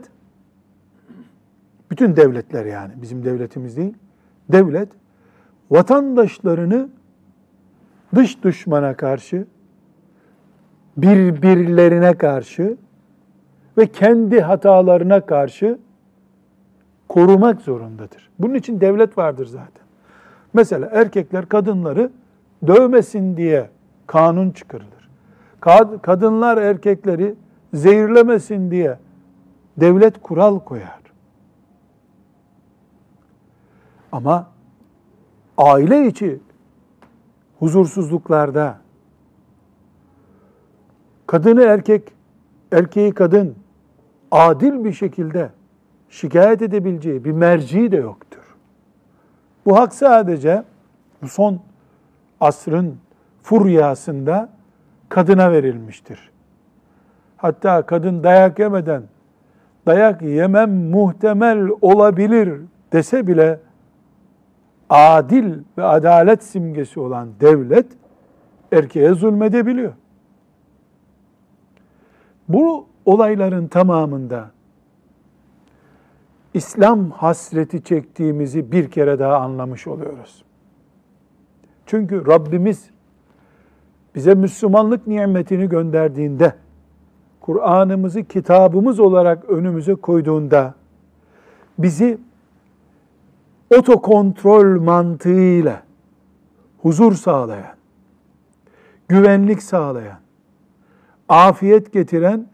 bütün 1.91 2.15
devletler 2.15 2.65
yani 2.65 2.93
bizim 3.01 3.25
devletimiz 3.25 3.77
değil. 3.77 3.93
Devlet 4.51 4.89
vatandaşlarını 5.71 6.89
dış 8.15 8.43
düşmana 8.43 8.97
karşı 8.97 9.45
birbirlerine 10.97 12.13
karşı 12.13 12.77
ve 13.77 13.87
kendi 13.87 14.41
hatalarına 14.41 15.25
karşı 15.25 15.79
korumak 17.09 17.61
zorundadır. 17.61 18.29
Bunun 18.39 18.53
için 18.53 18.81
devlet 18.81 19.17
vardır 19.17 19.45
zaten. 19.45 19.87
Mesela 20.53 20.89
erkekler 20.91 21.45
kadınları 21.45 22.11
dövmesin 22.67 23.37
diye 23.37 23.69
kanun 24.07 24.51
çıkarılır. 24.51 25.09
Kadınlar 26.01 26.57
erkekleri 26.57 27.35
zehirlemesin 27.73 28.71
diye 28.71 28.99
devlet 29.77 30.21
kural 30.21 30.59
koyar. 30.59 30.99
Ama 34.11 34.47
aile 35.57 36.07
içi 36.07 36.39
huzursuzluklarda 37.59 38.77
kadını 41.27 41.61
erkek, 41.61 42.13
erkeği 42.71 43.11
kadın 43.11 43.55
adil 44.31 44.83
bir 44.83 44.93
şekilde 44.93 45.49
şikayet 46.09 46.61
edebileceği 46.61 47.25
bir 47.25 47.31
merci 47.31 47.91
de 47.91 47.97
yoktur. 47.97 48.55
Bu 49.65 49.77
hak 49.77 49.93
sadece 49.93 50.63
bu 51.21 51.27
son 51.27 51.59
asrın 52.39 52.95
furyasında 53.43 54.49
kadına 55.09 55.51
verilmiştir. 55.51 56.31
hatta 57.37 57.81
kadın 57.81 58.23
dayak 58.23 58.59
yemeden 58.59 59.03
dayak 59.85 60.21
yemem 60.21 60.89
muhtemel 60.89 61.67
olabilir 61.81 62.61
dese 62.93 63.27
bile 63.27 63.59
adil 64.89 65.53
ve 65.77 65.83
adalet 65.83 66.43
simgesi 66.43 66.99
olan 66.99 67.29
devlet 67.39 67.85
erkeğe 68.71 69.13
zulmedebiliyor. 69.13 69.93
Bu 72.49 72.85
olayların 73.05 73.67
tamamında 73.67 74.51
İslam 76.53 77.11
hasreti 77.11 77.83
çektiğimizi 77.83 78.71
bir 78.71 78.91
kere 78.91 79.19
daha 79.19 79.37
anlamış 79.37 79.87
oluyoruz. 79.87 80.43
Çünkü 81.85 82.27
Rabbimiz 82.27 82.89
bize 84.15 84.35
Müslümanlık 84.35 85.07
nimetini 85.07 85.69
gönderdiğinde, 85.69 86.53
Kur'an'ımızı 87.41 88.23
kitabımız 88.23 88.99
olarak 88.99 89.49
önümüze 89.49 89.95
koyduğunda, 89.95 90.73
bizi 91.79 92.17
otokontrol 93.77 94.81
mantığıyla 94.81 95.83
huzur 96.81 97.13
sağlayan, 97.13 97.75
güvenlik 99.07 99.63
sağlayan, 99.63 100.19
afiyet 101.29 101.93
getiren 101.93 102.47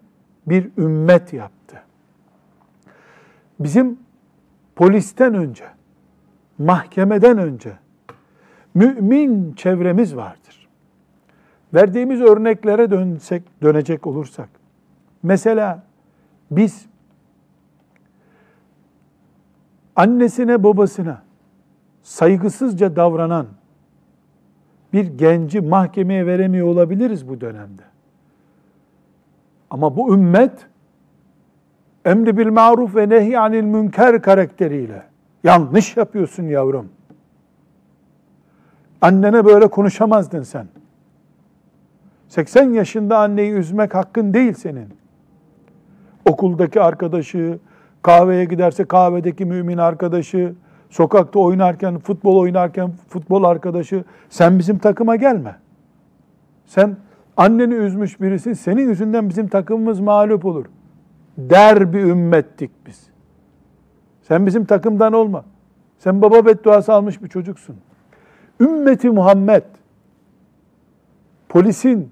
bir 0.47 0.69
ümmet 0.77 1.33
yaptı. 1.33 1.81
Bizim 3.59 3.99
polisten 4.75 5.33
önce, 5.33 5.65
mahkemeden 6.57 7.37
önce 7.37 7.73
mümin 8.75 9.53
çevremiz 9.53 10.15
vardır. 10.15 10.67
Verdiğimiz 11.73 12.21
örneklere 12.21 12.91
dönsek, 12.91 13.43
dönecek 13.61 14.07
olursak, 14.07 14.49
mesela 15.23 15.83
biz 16.51 16.85
annesine 19.95 20.63
babasına 20.63 21.23
saygısızca 22.03 22.95
davranan 22.95 23.47
bir 24.93 25.05
genci 25.05 25.61
mahkemeye 25.61 26.25
veremiyor 26.25 26.67
olabiliriz 26.67 27.29
bu 27.29 27.41
dönemde. 27.41 27.92
Ama 29.73 29.97
bu 29.97 30.13
ümmet 30.13 30.51
emri 32.05 32.37
bil 32.37 32.47
maruf 32.47 32.95
ve 32.95 33.09
nehy 33.09 33.37
anil 33.37 33.63
münker 33.63 34.21
karakteriyle 34.21 35.03
yanlış 35.43 35.97
yapıyorsun 35.97 36.43
yavrum. 36.43 36.89
Annene 39.01 39.45
böyle 39.45 39.67
konuşamazdın 39.67 40.43
sen. 40.43 40.67
80 42.27 42.73
yaşında 42.73 43.17
anneyi 43.17 43.51
üzmek 43.51 43.95
hakkın 43.95 44.33
değil 44.33 44.53
senin. 44.53 44.87
Okuldaki 46.29 46.81
arkadaşı, 46.81 47.59
kahveye 48.01 48.45
giderse 48.45 48.85
kahvedeki 48.85 49.45
mümin 49.45 49.77
arkadaşı, 49.77 50.53
sokakta 50.89 51.39
oynarken, 51.39 51.99
futbol 51.99 52.37
oynarken 52.37 52.91
futbol 53.09 53.43
arkadaşı, 53.43 54.03
sen 54.29 54.59
bizim 54.59 54.77
takıma 54.77 55.15
gelme. 55.15 55.55
Sen 56.65 56.95
anneni 57.37 57.73
üzmüş 57.73 58.21
birisin, 58.21 58.53
senin 58.53 58.89
yüzünden 58.89 59.29
bizim 59.29 59.47
takımımız 59.47 59.99
mağlup 59.99 60.45
olur. 60.45 60.65
Der 61.37 61.93
bir 61.93 61.99
ümmettik 61.99 62.71
biz. 62.85 63.03
Sen 64.21 64.45
bizim 64.45 64.65
takımdan 64.65 65.13
olma. 65.13 65.45
Sen 65.97 66.21
baba 66.21 66.45
bedduası 66.45 66.93
almış 66.93 67.23
bir 67.23 67.29
çocuksun. 67.29 67.75
Ümmeti 68.59 69.09
Muhammed, 69.09 69.63
polisin, 71.49 72.11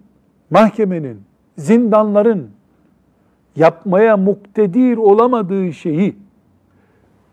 mahkemenin, 0.50 1.22
zindanların 1.58 2.50
yapmaya 3.56 4.18
muktedir 4.18 4.98
olamadığı 4.98 5.74
şeyi 5.74 6.16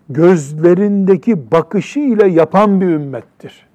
gözlerindeki 0.09 1.51
bakışıyla 1.51 2.27
yapan 2.27 2.81
bir 2.81 2.87
ümmettir. 2.87 3.68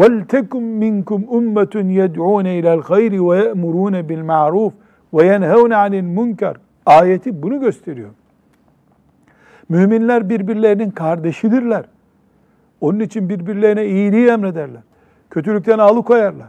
وَلْتَكُمْ 0.00 0.62
مِنْكُمْ 0.84 1.20
اُمَّةٌ 1.38 1.74
يَدْعُونَ 2.00 2.46
اِلَى 2.58 2.70
الْخَيْرِ 2.78 3.12
وَيَأْمُرُونَ 3.28 3.94
بِالْمَعْرُوفِ 4.08 4.72
وَيَنْهَوْنَ 5.16 5.72
عَنِ 5.82 5.92
الْمُنْكَرِ 6.02 6.54
Ayeti 6.86 7.42
bunu 7.42 7.60
gösteriyor. 7.60 8.10
Müminler 9.68 10.28
birbirlerinin 10.28 10.90
kardeşidirler. 10.90 11.84
Onun 12.80 13.00
için 13.00 13.28
birbirlerine 13.28 13.86
iyiliği 13.86 14.28
emrederler. 14.28 14.82
Kötülükten 15.30 15.78
alıkoyarlar. 15.78 16.48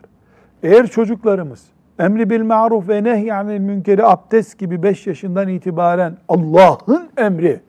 Eğer 0.64 0.88
çocuklarımız 0.88 1.66
emri 2.00 2.30
bil 2.30 2.44
maruf 2.44 2.90
ve 2.90 3.04
nehyanil 3.04 3.60
münkeri 3.60 4.06
abdest 4.06 4.60
gibi 4.60 4.84
5 4.84 5.08
yaşından 5.08 5.48
itibaren 5.48 6.18
Allah'ın 6.28 7.10
emri, 7.18 7.60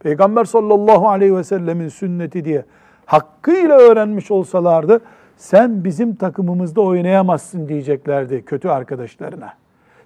Peygamber 0.00 0.44
sallallahu 0.44 1.08
aleyhi 1.08 1.36
ve 1.36 1.44
sellemin 1.44 1.88
sünneti 1.88 2.44
diye 2.44 2.64
hakkıyla 3.06 3.78
öğrenmiş 3.78 4.30
olsalardı, 4.30 5.00
sen 5.37 5.83
bizim 5.83 6.15
takımımızda 6.15 6.81
oynayamazsın 6.81 7.67
diyeceklerdi 7.67 8.45
kötü 8.45 8.69
arkadaşlarına. 8.69 9.53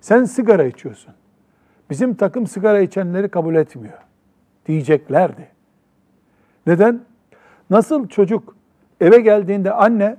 Sen 0.02 0.24
sigara 0.24 0.64
içiyorsun. 0.64 1.14
Bizim 1.90 2.16
takım 2.16 2.48
sigara 2.48 2.80
içenleri 2.80 3.30
kabul 3.30 3.56
etmiyor 3.56 3.98
diyeceklerdi. 4.66 5.48
Neden? 6.68 7.02
Nasıl 7.70 8.08
çocuk 8.08 8.56
eve 9.02 9.20
geldiğinde 9.20 9.74
anne 9.74 10.16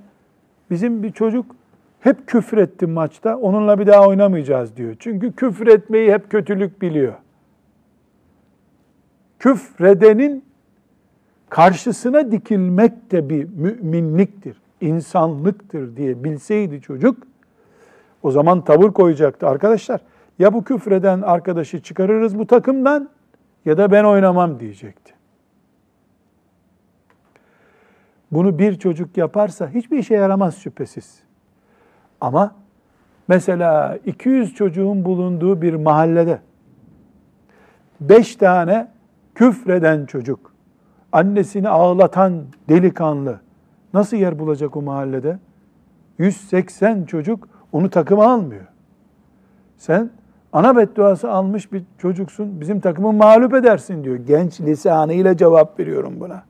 bizim 0.70 1.02
bir 1.02 1.12
çocuk 1.12 1.46
hep 2.00 2.26
küfür 2.26 2.58
etti 2.58 2.86
maçta 2.86 3.36
onunla 3.36 3.78
bir 3.78 3.86
daha 3.86 4.08
oynamayacağız 4.08 4.76
diyor. 4.76 4.96
Çünkü 4.98 5.32
küfür 5.32 5.66
etmeyi 5.66 6.12
hep 6.12 6.30
kötülük 6.30 6.82
biliyor. 6.82 7.14
Küfredenin 9.38 10.44
karşısına 11.48 12.32
dikilmek 12.32 13.10
de 13.10 13.28
bir 13.28 13.44
müminliktir, 13.44 14.61
insanlıktır 14.82 15.96
diye 15.96 16.24
bilseydi 16.24 16.80
çocuk 16.80 17.26
o 18.22 18.30
zaman 18.30 18.64
tavır 18.64 18.92
koyacaktı. 18.92 19.48
Arkadaşlar 19.48 20.00
ya 20.38 20.54
bu 20.54 20.64
küfreden 20.64 21.22
arkadaşı 21.22 21.82
çıkarırız 21.82 22.38
bu 22.38 22.46
takımdan 22.46 23.10
ya 23.64 23.78
da 23.78 23.92
ben 23.92 24.04
oynamam 24.04 24.60
diyecekti. 24.60 25.12
Bunu 28.32 28.58
bir 28.58 28.78
çocuk 28.78 29.16
yaparsa 29.16 29.68
hiçbir 29.68 29.98
işe 29.98 30.14
yaramaz 30.14 30.56
şüphesiz. 30.56 31.22
Ama 32.20 32.54
mesela 33.28 33.98
200 34.06 34.54
çocuğun 34.54 35.04
bulunduğu 35.04 35.62
bir 35.62 35.74
mahallede 35.74 36.40
5 38.00 38.36
tane 38.36 38.88
küfreden 39.34 40.06
çocuk, 40.06 40.52
annesini 41.12 41.68
ağlatan 41.68 42.44
delikanlı 42.68 43.40
nasıl 43.94 44.16
yer 44.16 44.38
bulacak 44.38 44.76
o 44.76 44.82
mahallede? 44.82 45.38
180 46.18 47.04
çocuk 47.04 47.48
onu 47.72 47.90
takıma 47.90 48.32
almıyor. 48.32 48.66
Sen 49.76 50.10
ana 50.52 50.76
bedduası 50.76 51.30
almış 51.30 51.72
bir 51.72 51.82
çocuksun, 51.98 52.60
bizim 52.60 52.80
takımı 52.80 53.12
mağlup 53.12 53.54
edersin 53.54 54.04
diyor. 54.04 54.16
Genç 54.16 54.60
lisanıyla 54.60 55.36
cevap 55.36 55.80
veriyorum 55.80 56.14
buna. 56.20 56.42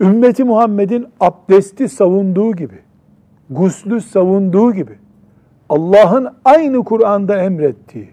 Ümmeti 0.00 0.44
Muhammed'in 0.44 1.06
abdesti 1.20 1.88
savunduğu 1.88 2.52
gibi, 2.52 2.78
guslü 3.50 4.00
savunduğu 4.00 4.72
gibi, 4.72 4.98
Allah'ın 5.68 6.28
aynı 6.44 6.84
Kur'an'da 6.84 7.42
emrettiği, 7.42 8.08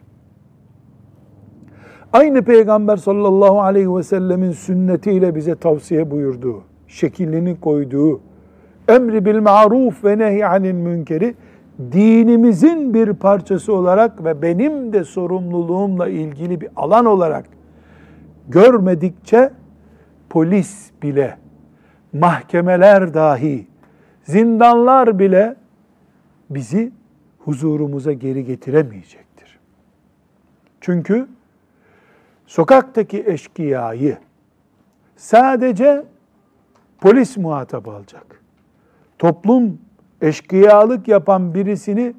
aynı 2.14 2.44
Peygamber 2.44 2.98
sallallahu 2.98 3.62
aleyhi 3.62 3.96
ve 3.96 4.04
sellemin 4.04 4.52
sünnetiyle 4.52 5.36
bize 5.36 5.56
tavsiye 5.56 6.12
buyurduğu, 6.12 6.64
şekilini 6.88 7.60
koyduğu, 7.60 8.22
emri 8.88 9.26
bil 9.26 9.40
maruf 9.40 10.04
ve 10.04 10.18
nehy 10.18 10.46
anil 10.46 10.74
münkeri 10.74 11.36
dinimizin 11.92 12.94
bir 12.94 13.14
parçası 13.14 13.74
olarak 13.74 14.24
ve 14.24 14.42
benim 14.42 14.94
de 14.94 15.04
sorumluluğumla 15.04 16.08
ilgili 16.08 16.62
bir 16.62 16.70
alan 16.76 17.06
olarak 17.06 17.46
görmedikçe 18.50 19.52
polis 20.30 20.92
bile, 21.04 21.38
mahkemeler 22.14 23.14
dahi, 23.14 23.68
zindanlar 24.24 25.20
bile 25.20 25.56
bizi 26.50 26.92
huzurumuza 27.40 28.14
geri 28.14 28.46
getiremeyecektir. 28.46 29.60
Çünkü 30.82 31.28
sokaktaki 32.54 33.24
eşkıyayı 33.28 34.18
sadece 35.16 36.06
polis 37.02 37.38
muhatap 37.38 37.88
alacak. 37.88 38.42
Toplum 39.20 39.78
eşkıyalık 40.22 41.08
yapan 41.08 41.54
birisini 41.54 42.14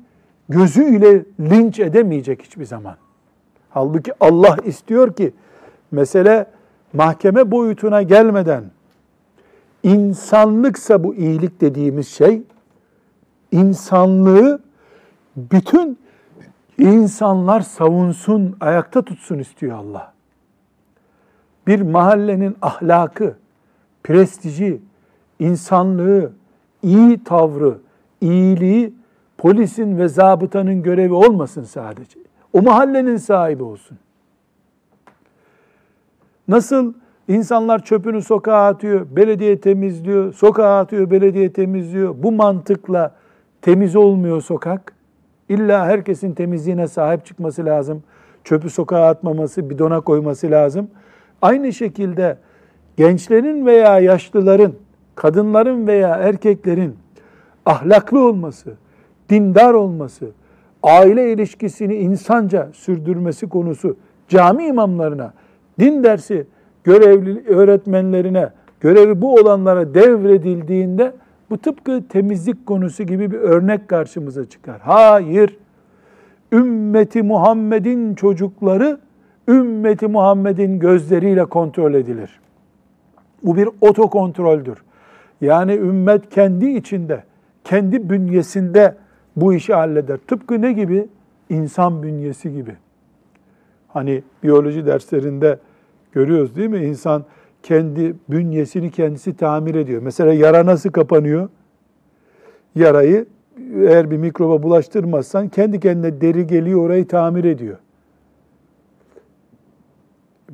gözüyle 0.48 1.24
linç 1.40 1.78
edemeyecek 1.78 2.42
hiçbir 2.42 2.64
zaman. 2.64 2.96
Halbuki 3.70 4.12
Allah 4.20 4.56
istiyor 4.64 5.16
ki 5.16 5.32
mesele 5.90 6.46
mahkeme 6.92 7.50
boyutuna 7.50 8.02
gelmeden 8.02 8.64
insanlıksa 9.82 11.04
bu 11.04 11.14
iyilik 11.14 11.60
dediğimiz 11.60 12.08
şey 12.08 12.42
insanlığı 13.52 14.62
bütün 15.36 15.98
insanlar 16.78 17.60
savunsun, 17.60 18.56
ayakta 18.60 19.02
tutsun 19.02 19.38
istiyor 19.38 19.78
Allah. 19.78 20.13
Bir 21.66 21.80
mahallenin 21.80 22.56
ahlakı, 22.62 23.34
prestiji, 24.04 24.80
insanlığı, 25.38 26.32
iyi 26.82 27.24
tavrı, 27.24 27.78
iyiliği 28.20 28.94
polisin 29.38 29.98
ve 29.98 30.08
zabıtanın 30.08 30.82
görevi 30.82 31.12
olmasın 31.12 31.64
sadece. 31.64 32.20
O 32.52 32.62
mahallenin 32.62 33.16
sahibi 33.16 33.62
olsun. 33.62 33.98
Nasıl 36.48 36.92
insanlar 37.28 37.84
çöpünü 37.84 38.22
sokağa 38.22 38.66
atıyor, 38.66 39.06
belediye 39.10 39.60
temizliyor, 39.60 40.32
sokağa 40.32 40.78
atıyor, 40.78 41.10
belediye 41.10 41.52
temizliyor. 41.52 42.14
Bu 42.22 42.32
mantıkla 42.32 43.14
temiz 43.62 43.96
olmuyor 43.96 44.40
sokak. 44.40 44.92
İlla 45.48 45.86
herkesin 45.86 46.32
temizliğine 46.32 46.88
sahip 46.88 47.26
çıkması 47.26 47.64
lazım. 47.64 48.02
Çöpü 48.44 48.70
sokağa 48.70 49.08
atmaması, 49.08 49.70
bidona 49.70 50.00
koyması 50.00 50.50
lazım. 50.50 50.88
Aynı 51.42 51.72
şekilde 51.72 52.36
gençlerin 52.96 53.66
veya 53.66 53.98
yaşlıların, 54.00 54.72
kadınların 55.14 55.86
veya 55.86 56.08
erkeklerin 56.08 56.96
ahlaklı 57.66 58.26
olması, 58.26 58.72
dindar 59.30 59.74
olması, 59.74 60.30
aile 60.82 61.32
ilişkisini 61.32 61.94
insanca 61.94 62.68
sürdürmesi 62.72 63.48
konusu 63.48 63.96
cami 64.28 64.66
imamlarına, 64.66 65.32
din 65.78 66.04
dersi 66.04 66.46
görevli 66.84 67.48
öğretmenlerine, 67.48 68.50
görevi 68.80 69.22
bu 69.22 69.34
olanlara 69.34 69.94
devredildiğinde 69.94 71.12
bu 71.50 71.58
tıpkı 71.58 72.08
temizlik 72.08 72.66
konusu 72.66 73.02
gibi 73.02 73.30
bir 73.30 73.38
örnek 73.38 73.88
karşımıza 73.88 74.44
çıkar. 74.44 74.80
Hayır. 74.80 75.56
Ümmeti 76.52 77.22
Muhammed'in 77.22 78.14
çocukları 78.14 78.98
ümmeti 79.48 80.06
Muhammed'in 80.06 80.78
gözleriyle 80.78 81.44
kontrol 81.44 81.94
edilir. 81.94 82.40
Bu 83.42 83.56
bir 83.56 83.68
otokontroldür. 83.80 84.78
Yani 85.40 85.72
ümmet 85.72 86.30
kendi 86.30 86.66
içinde, 86.66 87.24
kendi 87.64 88.10
bünyesinde 88.10 88.94
bu 89.36 89.54
işi 89.54 89.74
halleder. 89.74 90.16
Tıpkı 90.16 90.62
ne 90.62 90.72
gibi? 90.72 91.08
İnsan 91.50 92.02
bünyesi 92.02 92.52
gibi. 92.52 92.76
Hani 93.88 94.22
biyoloji 94.42 94.86
derslerinde 94.86 95.58
görüyoruz 96.12 96.56
değil 96.56 96.70
mi? 96.70 96.84
İnsan 96.84 97.24
kendi 97.62 98.14
bünyesini 98.28 98.90
kendisi 98.90 99.36
tamir 99.36 99.74
ediyor. 99.74 100.02
Mesela 100.02 100.32
yara 100.32 100.66
nasıl 100.66 100.90
kapanıyor? 100.90 101.48
Yarayı 102.74 103.26
eğer 103.74 104.10
bir 104.10 104.16
mikroba 104.16 104.62
bulaştırmazsan 104.62 105.48
kendi 105.48 105.80
kendine 105.80 106.20
deri 106.20 106.46
geliyor 106.46 106.80
orayı 106.80 107.08
tamir 107.08 107.44
ediyor. 107.44 107.76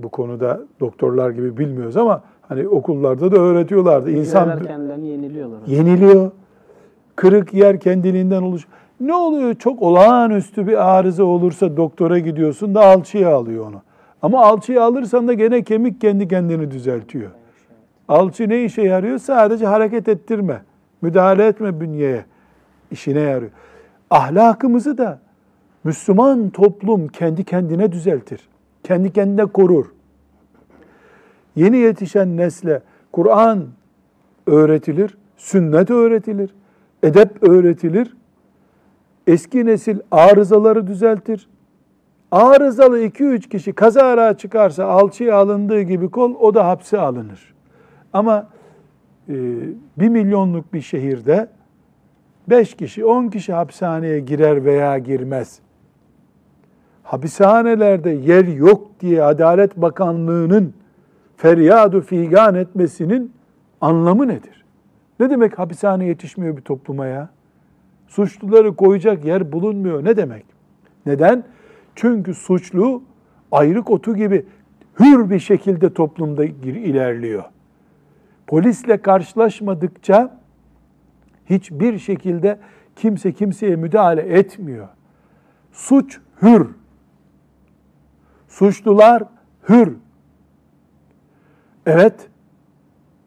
Bu 0.02 0.08
konuda 0.08 0.60
doktorlar 0.80 1.30
gibi 1.30 1.56
bilmiyoruz 1.56 1.96
ama 1.96 2.22
hani 2.48 2.68
okullarda 2.68 3.32
da 3.32 3.36
öğretiyorlardı. 3.36 4.10
İnsan 4.10 4.62
kendilerini 4.62 5.08
yeniliyorlar. 5.08 5.58
Yeniliyor. 5.66 6.30
Kırık 7.16 7.54
yer 7.54 7.80
kendiliğinden 7.80 8.42
oluş. 8.42 8.66
Ne 9.00 9.14
oluyor? 9.14 9.54
Çok 9.54 9.82
olağanüstü 9.82 10.66
bir 10.66 10.90
arıza 10.96 11.24
olursa 11.24 11.76
doktora 11.76 12.18
gidiyorsun 12.18 12.74
da 12.74 12.84
alçıya 12.84 13.34
alıyor 13.34 13.66
onu. 13.66 13.82
Ama 14.22 14.44
alçıyı 14.44 14.82
alırsan 14.82 15.28
da 15.28 15.32
gene 15.32 15.62
kemik 15.62 16.00
kendi 16.00 16.28
kendini 16.28 16.70
düzeltiyor. 16.70 17.30
Alçı 18.08 18.48
ne 18.48 18.64
işe 18.64 18.82
yarıyor? 18.82 19.18
Sadece 19.18 19.66
hareket 19.66 20.08
ettirme. 20.08 20.62
Müdahale 21.02 21.46
etme 21.46 21.80
bünyeye. 21.80 22.24
İşine 22.90 23.20
yarıyor. 23.20 23.50
Ahlakımızı 24.10 24.98
da 24.98 25.18
Müslüman 25.84 26.50
toplum 26.50 27.08
kendi 27.08 27.44
kendine 27.44 27.92
düzeltir. 27.92 28.48
Kendi 28.84 29.12
kendine 29.12 29.46
korur. 29.46 29.86
Yeni 31.56 31.76
yetişen 31.76 32.36
nesle 32.36 32.82
Kur'an 33.12 33.66
öğretilir, 34.46 35.18
sünnet 35.36 35.90
öğretilir, 35.90 36.54
edep 37.02 37.48
öğretilir. 37.48 38.16
Eski 39.26 39.66
nesil 39.66 39.98
arızaları 40.10 40.86
düzeltir, 40.86 41.48
Arızalı 42.32 43.00
2-3 43.00 43.48
kişi 43.48 43.72
kazara 43.72 44.36
çıkarsa 44.36 44.84
alçıya 44.84 45.36
alındığı 45.36 45.82
gibi 45.82 46.10
kol 46.10 46.34
o 46.40 46.54
da 46.54 46.68
hapse 46.68 46.98
alınır. 46.98 47.54
Ama 48.12 48.48
e, 49.28 49.34
1 49.98 50.08
milyonluk 50.08 50.74
bir 50.74 50.80
şehirde 50.80 51.48
5 52.48 52.74
kişi 52.74 53.04
10 53.04 53.28
kişi 53.28 53.52
hapishaneye 53.52 54.20
girer 54.20 54.64
veya 54.64 54.98
girmez. 54.98 55.58
Hapishanelerde 57.10 58.10
yer 58.10 58.44
yok 58.44 59.00
diye 59.00 59.22
Adalet 59.22 59.76
Bakanlığı'nın 59.76 60.74
feryadu 61.36 62.00
figan 62.00 62.54
etmesinin 62.54 63.32
anlamı 63.80 64.28
nedir? 64.28 64.64
Ne 65.20 65.30
demek 65.30 65.58
hapishane 65.58 66.06
yetişmiyor 66.06 66.56
bir 66.56 66.62
topluma 66.62 67.06
ya? 67.06 67.28
Suçluları 68.08 68.76
koyacak 68.76 69.24
yer 69.24 69.52
bulunmuyor. 69.52 70.04
Ne 70.04 70.16
demek? 70.16 70.44
Neden? 71.06 71.44
Çünkü 71.94 72.34
suçlu 72.34 73.02
ayrık 73.52 73.90
otu 73.90 74.16
gibi 74.16 74.46
hür 75.00 75.30
bir 75.30 75.38
şekilde 75.38 75.92
toplumda 75.94 76.44
ilerliyor. 76.44 77.44
Polisle 78.46 79.02
karşılaşmadıkça 79.02 80.38
hiçbir 81.46 81.98
şekilde 81.98 82.58
kimse 82.96 83.32
kimseye 83.32 83.76
müdahale 83.76 84.22
etmiyor. 84.22 84.88
Suç 85.72 86.20
hür. 86.42 86.79
Suçlular 88.50 89.22
hür. 89.68 89.96
Evet, 91.86 92.14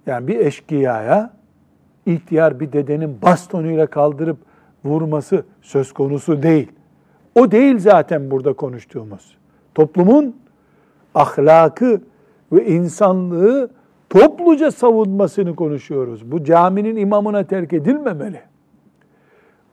yani 0.06 0.28
bir 0.28 0.40
eşkıyaya 0.40 1.34
ihtiyar 2.06 2.60
bir 2.60 2.74
dedenin 2.74 3.22
bastonuyla 3.22 3.88
kaldırıp 3.88 4.38
vurması 4.86 5.46
söz 5.62 5.92
konusu 5.92 6.44
değil. 6.44 6.72
O 7.36 7.52
değil 7.52 7.80
zaten 7.80 8.32
burada 8.32 8.54
konuştuğumuz. 8.54 9.38
Toplumun 9.76 10.36
ahlakı 11.16 12.02
ve 12.52 12.66
insanlığı 12.66 13.70
topluca 14.10 14.72
savunmasını 14.72 15.56
konuşuyoruz. 15.56 16.32
Bu 16.32 16.44
caminin 16.44 16.96
imamına 16.96 17.44
terk 17.44 17.74
edilmemeli. 17.74 18.42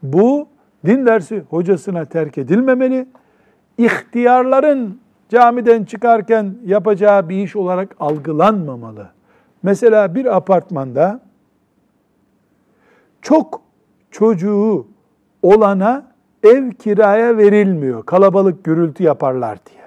Bu 0.03 0.49
din 0.87 1.07
dersi 1.07 1.43
hocasına 1.51 2.05
terk 2.05 2.39
edilmemeli. 2.39 3.09
İhtiyarların 3.79 5.01
camiden 5.31 5.85
çıkarken 5.85 6.55
yapacağı 6.65 7.29
bir 7.29 7.45
iş 7.45 7.57
olarak 7.57 7.97
algılanmamalı. 8.01 9.09
Mesela 9.63 10.15
bir 10.15 10.37
apartmanda 10.37 11.21
çok 13.23 13.63
çocuğu 14.11 14.87
olana 15.43 16.07
ev 16.43 16.71
kiraya 16.71 17.37
verilmiyor. 17.37 18.07
Kalabalık 18.07 18.65
gürültü 18.65 19.03
yaparlar 19.03 19.59
diye. 19.67 19.81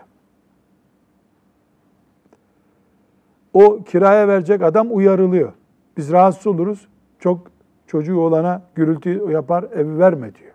O 3.53 3.83
kiraya 3.83 4.27
verecek 4.27 4.61
adam 4.61 4.87
uyarılıyor. 4.91 5.53
Biz 5.97 6.11
rahatsız 6.11 6.47
oluruz. 6.47 6.87
Çok 7.19 7.51
çocuğu 7.87 8.19
olana 8.19 8.61
gürültü 8.75 9.31
yapar, 9.31 9.65
evi 9.75 9.99
verme 9.99 10.35
diyor. 10.35 10.53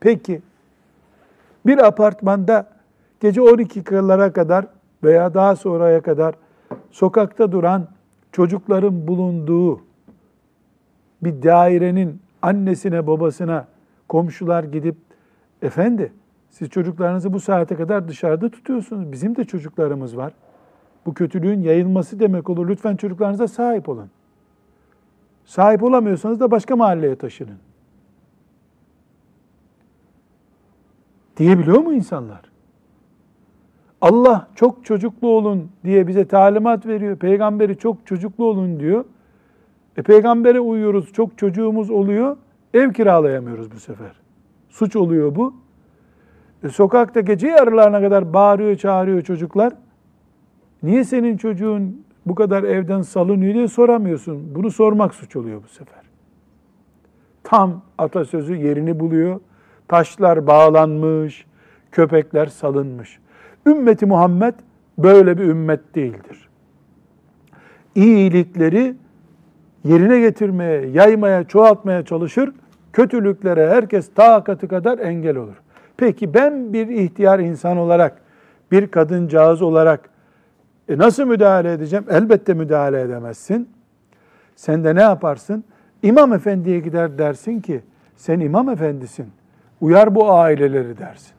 Peki 0.00 0.42
bir 1.66 1.78
apartmanda 1.86 2.75
gece 3.20 3.40
12'lara 3.40 4.32
kadar 4.32 4.66
veya 5.04 5.34
daha 5.34 5.56
sonraya 5.56 6.00
kadar 6.00 6.34
sokakta 6.90 7.52
duran 7.52 7.88
çocukların 8.32 9.08
bulunduğu 9.08 9.80
bir 11.22 11.42
dairenin 11.42 12.20
annesine 12.42 13.06
babasına 13.06 13.66
komşular 14.08 14.64
gidip 14.64 14.96
Efendi, 15.62 16.12
siz 16.50 16.70
çocuklarınızı 16.70 17.32
bu 17.32 17.40
saate 17.40 17.76
kadar 17.76 18.08
dışarıda 18.08 18.48
tutuyorsunuz. 18.48 19.12
Bizim 19.12 19.36
de 19.36 19.44
çocuklarımız 19.44 20.16
var. 20.16 20.32
Bu 21.06 21.14
kötülüğün 21.14 21.62
yayılması 21.62 22.20
demek 22.20 22.50
olur. 22.50 22.68
Lütfen 22.68 22.96
çocuklarınıza 22.96 23.48
sahip 23.48 23.88
olun. 23.88 24.10
Sahip 25.44 25.82
olamıyorsanız 25.82 26.40
da 26.40 26.50
başka 26.50 26.76
mahalleye 26.76 27.16
taşının. 27.16 27.58
Diyebiliyor 31.36 31.78
mu 31.78 31.92
insanlar? 31.92 32.55
Allah 34.06 34.48
çok 34.54 34.84
çocuklu 34.84 35.28
olun 35.28 35.70
diye 35.84 36.06
bize 36.06 36.24
talimat 36.24 36.86
veriyor. 36.86 37.16
Peygamberi 37.16 37.78
çok 37.78 38.06
çocuklu 38.06 38.44
olun 38.44 38.80
diyor. 38.80 39.04
E 39.96 40.02
peygambere 40.02 40.60
uyuyoruz, 40.60 41.12
çok 41.12 41.38
çocuğumuz 41.38 41.90
oluyor. 41.90 42.36
Ev 42.74 42.92
kiralayamıyoruz 42.92 43.72
bu 43.72 43.80
sefer. 43.80 44.12
Suç 44.68 44.96
oluyor 44.96 45.34
bu. 45.34 45.54
E, 46.64 46.68
sokakta 46.68 47.20
gece 47.20 47.48
yarılarına 47.48 48.00
kadar 48.00 48.32
bağırıyor, 48.32 48.76
çağırıyor 48.76 49.22
çocuklar. 49.22 49.72
Niye 50.82 51.04
senin 51.04 51.36
çocuğun 51.36 52.04
bu 52.26 52.34
kadar 52.34 52.62
evden 52.62 53.02
salınıyor 53.02 53.54
diye 53.54 53.68
soramıyorsun. 53.68 54.54
Bunu 54.54 54.70
sormak 54.70 55.14
suç 55.14 55.36
oluyor 55.36 55.62
bu 55.62 55.68
sefer. 55.68 56.02
tam 57.44 57.82
atasözü 57.98 58.54
yerini 58.54 59.00
buluyor. 59.00 59.40
Taşlar 59.88 60.46
bağlanmış, 60.46 61.46
köpekler 61.92 62.46
salınmış. 62.46 63.20
Ümmeti 63.66 64.06
Muhammed 64.06 64.54
böyle 64.98 65.38
bir 65.38 65.44
ümmet 65.44 65.94
değildir. 65.94 66.48
İyilikleri 67.94 68.94
yerine 69.84 70.20
getirmeye, 70.20 70.86
yaymaya, 70.86 71.44
çoğaltmaya 71.44 72.04
çalışır. 72.04 72.52
Kötülüklere 72.92 73.68
herkes 73.68 74.14
takatı 74.14 74.68
kadar 74.68 74.98
engel 74.98 75.36
olur. 75.36 75.54
Peki 75.96 76.34
ben 76.34 76.72
bir 76.72 76.88
ihtiyar 76.88 77.38
insan 77.38 77.76
olarak, 77.76 78.20
bir 78.72 78.86
kadıncağız 78.86 79.62
olarak 79.62 80.10
e 80.88 80.98
nasıl 80.98 81.24
müdahale 81.24 81.72
edeceğim? 81.72 82.04
Elbette 82.10 82.54
müdahale 82.54 83.00
edemezsin. 83.00 83.68
Sen 84.56 84.84
de 84.84 84.94
ne 84.94 85.02
yaparsın? 85.02 85.64
İmam 86.02 86.32
efendiye 86.32 86.80
gider 86.80 87.18
dersin 87.18 87.60
ki, 87.60 87.80
sen 88.16 88.40
imam 88.40 88.68
efendisin. 88.68 89.26
Uyar 89.80 90.14
bu 90.14 90.32
aileleri 90.32 90.98
dersin. 90.98 91.35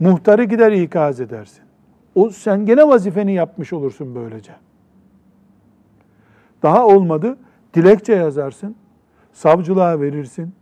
Muhtarı 0.00 0.44
gider 0.44 0.72
ikaz 0.72 1.20
edersin. 1.20 1.64
O 2.14 2.30
sen 2.30 2.66
gene 2.66 2.88
vazifeni 2.88 3.32
yapmış 3.32 3.72
olursun 3.72 4.14
böylece. 4.14 4.52
Daha 6.62 6.86
olmadı 6.86 7.36
dilekçe 7.74 8.12
yazarsın, 8.14 8.76
savcılığa 9.32 10.00
verirsin. 10.00 10.54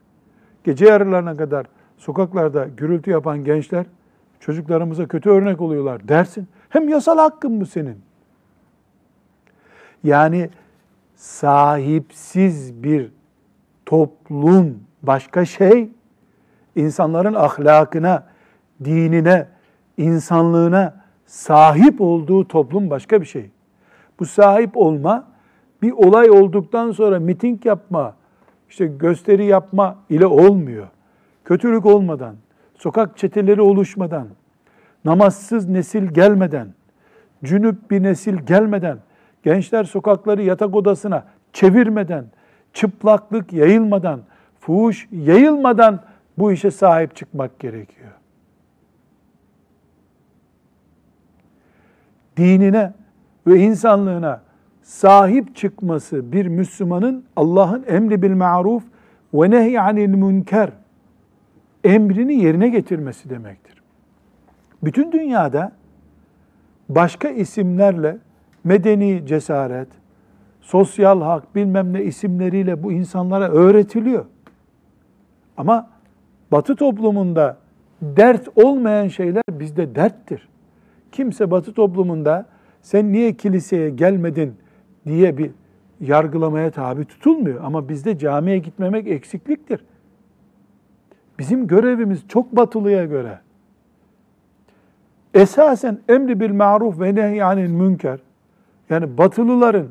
Gece 0.64 0.86
yarılarına 0.86 1.36
kadar 1.36 1.66
sokaklarda 1.98 2.68
gürültü 2.76 3.10
yapan 3.10 3.44
gençler 3.44 3.86
çocuklarımıza 4.40 5.08
kötü 5.08 5.30
örnek 5.30 5.60
oluyorlar 5.60 6.08
dersin. 6.08 6.48
Hem 6.68 6.88
yasal 6.88 7.18
hakkın 7.18 7.52
mı 7.52 7.66
senin? 7.66 7.98
Yani 10.04 10.50
sahipsiz 11.16 12.82
bir 12.82 13.10
toplum 13.86 14.80
başka 15.02 15.44
şey, 15.44 15.90
insanların 16.76 17.34
ahlakına, 17.34 18.26
dinine, 18.84 19.46
insanlığına 19.96 20.94
sahip 21.26 22.00
olduğu 22.00 22.48
toplum 22.48 22.90
başka 22.90 23.20
bir 23.20 23.26
şey. 23.26 23.50
Bu 24.20 24.26
sahip 24.26 24.76
olma 24.76 25.24
bir 25.82 25.92
olay 25.92 26.30
olduktan 26.30 26.92
sonra 26.92 27.20
miting 27.20 27.66
yapma, 27.66 28.14
işte 28.68 28.86
gösteri 28.86 29.44
yapma 29.44 29.96
ile 30.10 30.26
olmuyor. 30.26 30.86
Kötülük 31.44 31.86
olmadan, 31.86 32.34
sokak 32.78 33.18
çeteleri 33.18 33.60
oluşmadan, 33.60 34.28
namazsız 35.04 35.68
nesil 35.68 36.06
gelmeden, 36.06 36.68
cünüp 37.44 37.90
bir 37.90 38.02
nesil 38.02 38.36
gelmeden, 38.36 38.98
gençler 39.42 39.84
sokakları 39.84 40.42
yatak 40.42 40.74
odasına 40.74 41.24
çevirmeden, 41.52 42.24
çıplaklık 42.72 43.52
yayılmadan, 43.52 44.20
fuhuş 44.60 45.08
yayılmadan 45.12 46.00
bu 46.38 46.52
işe 46.52 46.70
sahip 46.70 47.16
çıkmak 47.16 47.58
gerekiyor. 47.58 48.10
Dinine 52.36 52.92
ve 53.46 53.58
insanlığına 53.58 54.40
sahip 54.82 55.56
çıkması 55.56 56.32
bir 56.32 56.46
Müslümanın 56.46 57.24
Allah'ın 57.36 57.84
emri 57.88 58.22
bil 58.22 58.34
maruf 58.34 58.82
ve 59.34 59.50
nehy 59.50 59.78
anil 59.78 60.08
münker 60.08 60.70
emrini 61.84 62.34
yerine 62.34 62.68
getirmesi 62.68 63.30
demektir. 63.30 63.82
Bütün 64.82 65.12
dünyada 65.12 65.72
başka 66.88 67.28
isimlerle 67.28 68.18
medeni 68.64 69.26
cesaret, 69.26 69.88
sosyal 70.60 71.20
hak 71.20 71.54
bilmem 71.54 71.92
ne 71.92 72.04
isimleriyle 72.04 72.82
bu 72.82 72.92
insanlara 72.92 73.48
öğretiliyor. 73.48 74.24
Ama 75.56 75.90
Batı 76.52 76.76
toplumunda 76.76 77.56
dert 78.02 78.48
olmayan 78.56 79.08
şeyler 79.08 79.42
bizde 79.50 79.94
derttir. 79.94 80.48
Kimse 81.12 81.50
Batı 81.50 81.72
toplumunda 81.72 82.46
sen 82.82 83.12
niye 83.12 83.36
kiliseye 83.36 83.90
gelmedin 83.90 84.54
diye 85.06 85.38
bir 85.38 85.50
yargılamaya 86.00 86.70
tabi 86.70 87.04
tutulmuyor. 87.04 87.64
Ama 87.64 87.88
bizde 87.88 88.18
camiye 88.18 88.58
gitmemek 88.58 89.08
eksikliktir. 89.08 89.84
Bizim 91.38 91.66
görevimiz 91.66 92.28
çok 92.28 92.56
batılıya 92.56 93.04
göre. 93.04 93.38
Esasen 95.34 95.98
emri 96.08 96.40
bil 96.40 96.52
maruf 96.52 97.00
ve 97.00 97.14
nehyanil 97.14 97.70
münker. 97.70 98.18
Yani 98.90 99.18
batılıların 99.18 99.88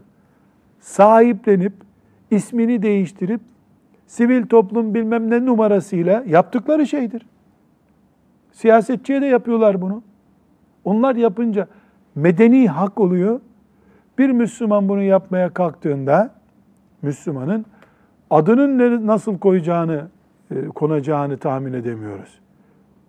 sahiplenip 0.79 1.73
ismini 2.31 2.81
değiştirip 2.81 3.41
sivil 4.07 4.45
toplum 4.45 4.93
bilmem 4.93 5.29
ne 5.29 5.45
numarasıyla 5.45 6.23
yaptıkları 6.27 6.87
şeydir. 6.87 7.25
Siyasetçiye 8.51 9.21
de 9.21 9.25
yapıyorlar 9.25 9.81
bunu. 9.81 10.03
Onlar 10.85 11.15
yapınca 11.15 11.67
medeni 12.15 12.67
hak 12.67 12.99
oluyor. 12.99 13.39
Bir 14.17 14.29
Müslüman 14.29 14.89
bunu 14.89 15.01
yapmaya 15.01 15.49
kalktığında 15.49 16.31
Müslümanın 17.01 17.65
adının 18.29 19.07
nasıl 19.07 19.37
koyacağını, 19.37 20.07
e, 20.51 20.65
konacağını 20.65 21.37
tahmin 21.37 21.73
edemiyoruz. 21.73 22.39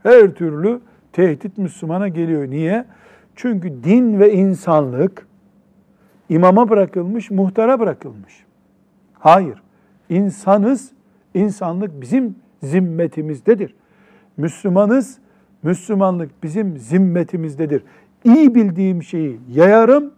Her 0.02 0.34
türlü 0.34 0.80
tehdit 1.12 1.58
Müslümana 1.58 2.08
geliyor. 2.08 2.50
Niye? 2.50 2.84
Çünkü 3.36 3.84
din 3.84 4.20
ve 4.20 4.32
insanlık 4.32 5.26
imama 6.28 6.68
bırakılmış, 6.68 7.30
muhtara 7.30 7.80
bırakılmış. 7.80 8.44
Hayır. 9.18 9.62
İnsanız, 10.08 10.92
insanlık 11.34 12.00
bizim 12.00 12.36
zimmetimizdedir. 12.62 13.74
Müslümanız, 14.36 15.18
Müslümanlık 15.62 16.42
bizim 16.42 16.78
zimmetimizdedir. 16.78 17.84
İyi 18.24 18.54
bildiğim 18.54 19.02
şeyi 19.02 19.40
yayarım, 19.48 20.12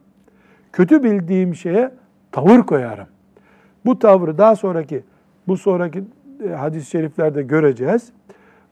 kötü 0.73 1.03
bildiğim 1.03 1.55
şeye 1.55 1.91
tavır 2.33 2.61
koyarım. 2.61 3.07
Bu 3.85 3.99
tavrı 3.99 4.39
daha 4.39 4.57
sonraki, 4.57 5.05
bu 5.49 5.57
sonraki 5.57 6.05
e, 6.45 6.49
hadis-i 6.49 6.91
şeriflerde 6.91 7.43
göreceğiz. 7.43 8.13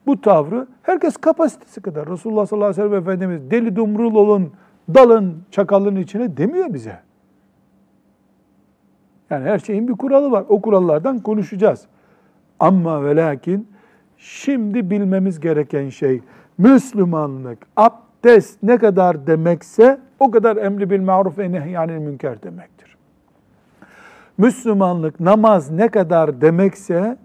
Bu 0.05 0.21
tavrı 0.21 0.67
herkes 0.83 1.17
kapasitesi 1.17 1.81
kadar. 1.81 2.09
Resulullah 2.09 2.45
sallallahu 2.45 2.69
aleyhi 2.69 2.83
ve 2.83 2.89
sellem 2.89 3.01
Efendimiz 3.01 3.51
deli 3.51 3.75
dumrul 3.75 4.15
olun, 4.15 4.51
dalın 4.93 5.43
çakalın 5.51 5.95
içine 5.95 6.37
demiyor 6.37 6.73
bize. 6.73 6.99
Yani 9.29 9.45
her 9.45 9.59
şeyin 9.59 9.87
bir 9.87 9.93
kuralı 9.93 10.31
var. 10.31 10.45
O 10.49 10.61
kurallardan 10.61 11.19
konuşacağız. 11.19 11.85
Ama 12.59 13.05
ve 13.05 13.15
lakin 13.15 13.67
şimdi 14.17 14.89
bilmemiz 14.89 15.39
gereken 15.39 15.89
şey 15.89 16.21
Müslümanlık, 16.57 17.59
abdest 17.77 18.63
ne 18.63 18.77
kadar 18.77 19.27
demekse 19.27 19.99
o 20.19 20.31
kadar 20.31 20.57
emri 20.57 20.89
bil 20.89 21.01
maruf 21.01 21.37
ve 21.37 21.51
nehyanil 21.51 21.97
münker 21.97 22.43
demektir. 22.43 22.97
Müslümanlık, 24.37 25.19
namaz 25.19 25.71
ne 25.71 25.87
kadar 25.87 26.41
demekse 26.41 27.17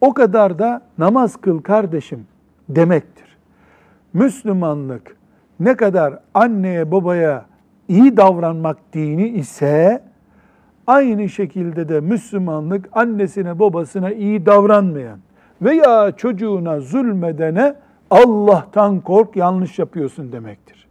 o 0.00 0.14
kadar 0.14 0.58
da 0.58 0.82
namaz 0.98 1.36
kıl 1.36 1.62
kardeşim 1.62 2.26
demektir. 2.68 3.36
Müslümanlık 4.12 5.16
ne 5.60 5.76
kadar 5.76 6.18
anneye 6.34 6.92
babaya 6.92 7.44
iyi 7.88 8.16
davranmak 8.16 8.76
dini 8.92 9.28
ise 9.28 10.02
aynı 10.86 11.28
şekilde 11.28 11.88
de 11.88 12.00
Müslümanlık 12.00 12.88
annesine 12.92 13.58
babasına 13.58 14.12
iyi 14.12 14.46
davranmayan 14.46 15.18
veya 15.62 16.12
çocuğuna 16.12 16.80
zulmedene 16.80 17.74
Allah'tan 18.10 19.00
kork 19.00 19.36
yanlış 19.36 19.78
yapıyorsun 19.78 20.32
demektir. 20.32 20.88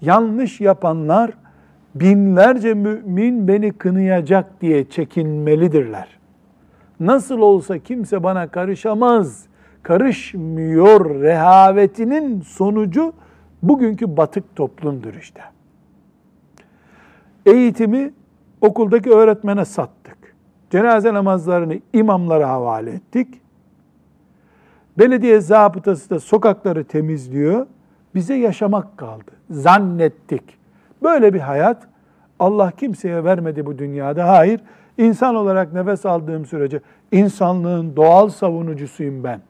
Yanlış 0.00 0.60
yapanlar 0.60 1.30
binlerce 1.94 2.74
mümin 2.74 3.48
beni 3.48 3.72
kınayacak 3.72 4.60
diye 4.60 4.90
çekinmelidirler. 4.90 6.18
Nasıl 7.00 7.38
olsa 7.38 7.78
kimse 7.78 8.22
bana 8.22 8.48
karışamaz, 8.48 9.46
karışmıyor 9.82 11.20
rehavetinin 11.20 12.40
sonucu 12.40 13.12
bugünkü 13.62 14.16
batık 14.16 14.56
toplumdur 14.56 15.14
işte. 15.14 15.42
Eğitimi 17.46 18.12
okuldaki 18.60 19.10
öğretmene 19.10 19.64
sattık. 19.64 20.18
Cenaze 20.70 21.14
namazlarını 21.14 21.80
imamlara 21.92 22.48
havale 22.48 22.90
ettik. 22.90 23.39
Belediye 25.00 25.40
zabıtası 25.40 26.10
da 26.10 26.20
sokakları 26.20 26.84
temizliyor. 26.84 27.66
Bize 28.14 28.34
yaşamak 28.34 28.98
kaldı. 28.98 29.30
Zannettik. 29.50 30.42
Böyle 31.02 31.34
bir 31.34 31.40
hayat 31.40 31.82
Allah 32.38 32.70
kimseye 32.70 33.24
vermedi 33.24 33.66
bu 33.66 33.78
dünyada. 33.78 34.28
Hayır. 34.28 34.60
İnsan 34.98 35.34
olarak 35.34 35.72
nefes 35.72 36.06
aldığım 36.06 36.46
sürece 36.46 36.80
insanlığın 37.12 37.96
doğal 37.96 38.28
savunucusuyum 38.28 39.24
ben. 39.24 39.40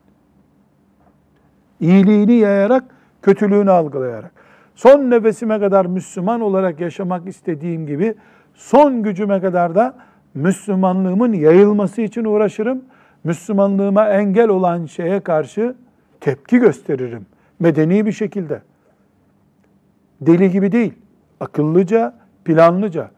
İyiliğini 1.81 2.33
yayarak, 2.33 2.85
kötülüğünü 3.23 3.71
algılayarak. 3.71 4.33
Son 4.75 5.11
nefesime 5.11 5.61
kadar 5.61 5.87
Müslüman 5.87 6.41
olarak 6.41 6.81
yaşamak 6.81 7.29
istediğim 7.29 7.87
gibi 7.87 8.15
son 8.55 9.03
gücüme 9.03 9.41
kadar 9.41 9.75
da 9.75 9.95
Müslümanlığımın 10.35 11.33
yayılması 11.33 12.03
için 12.03 12.25
uğraşırım. 12.25 12.83
Müslümanlığıma 13.25 14.09
engel 14.09 14.49
olan 14.49 14.87
şeye 14.87 15.21
karşı 15.21 15.75
tepki 16.21 16.59
gösteririm. 16.59 17.27
Medeni 17.61 18.07
bir 18.07 18.13
şekilde. 18.13 18.63
Deli 20.21 20.51
gibi 20.51 20.73
değil. 20.73 20.93
Akıllıca, 21.41 22.15
planlıca. 22.45 23.11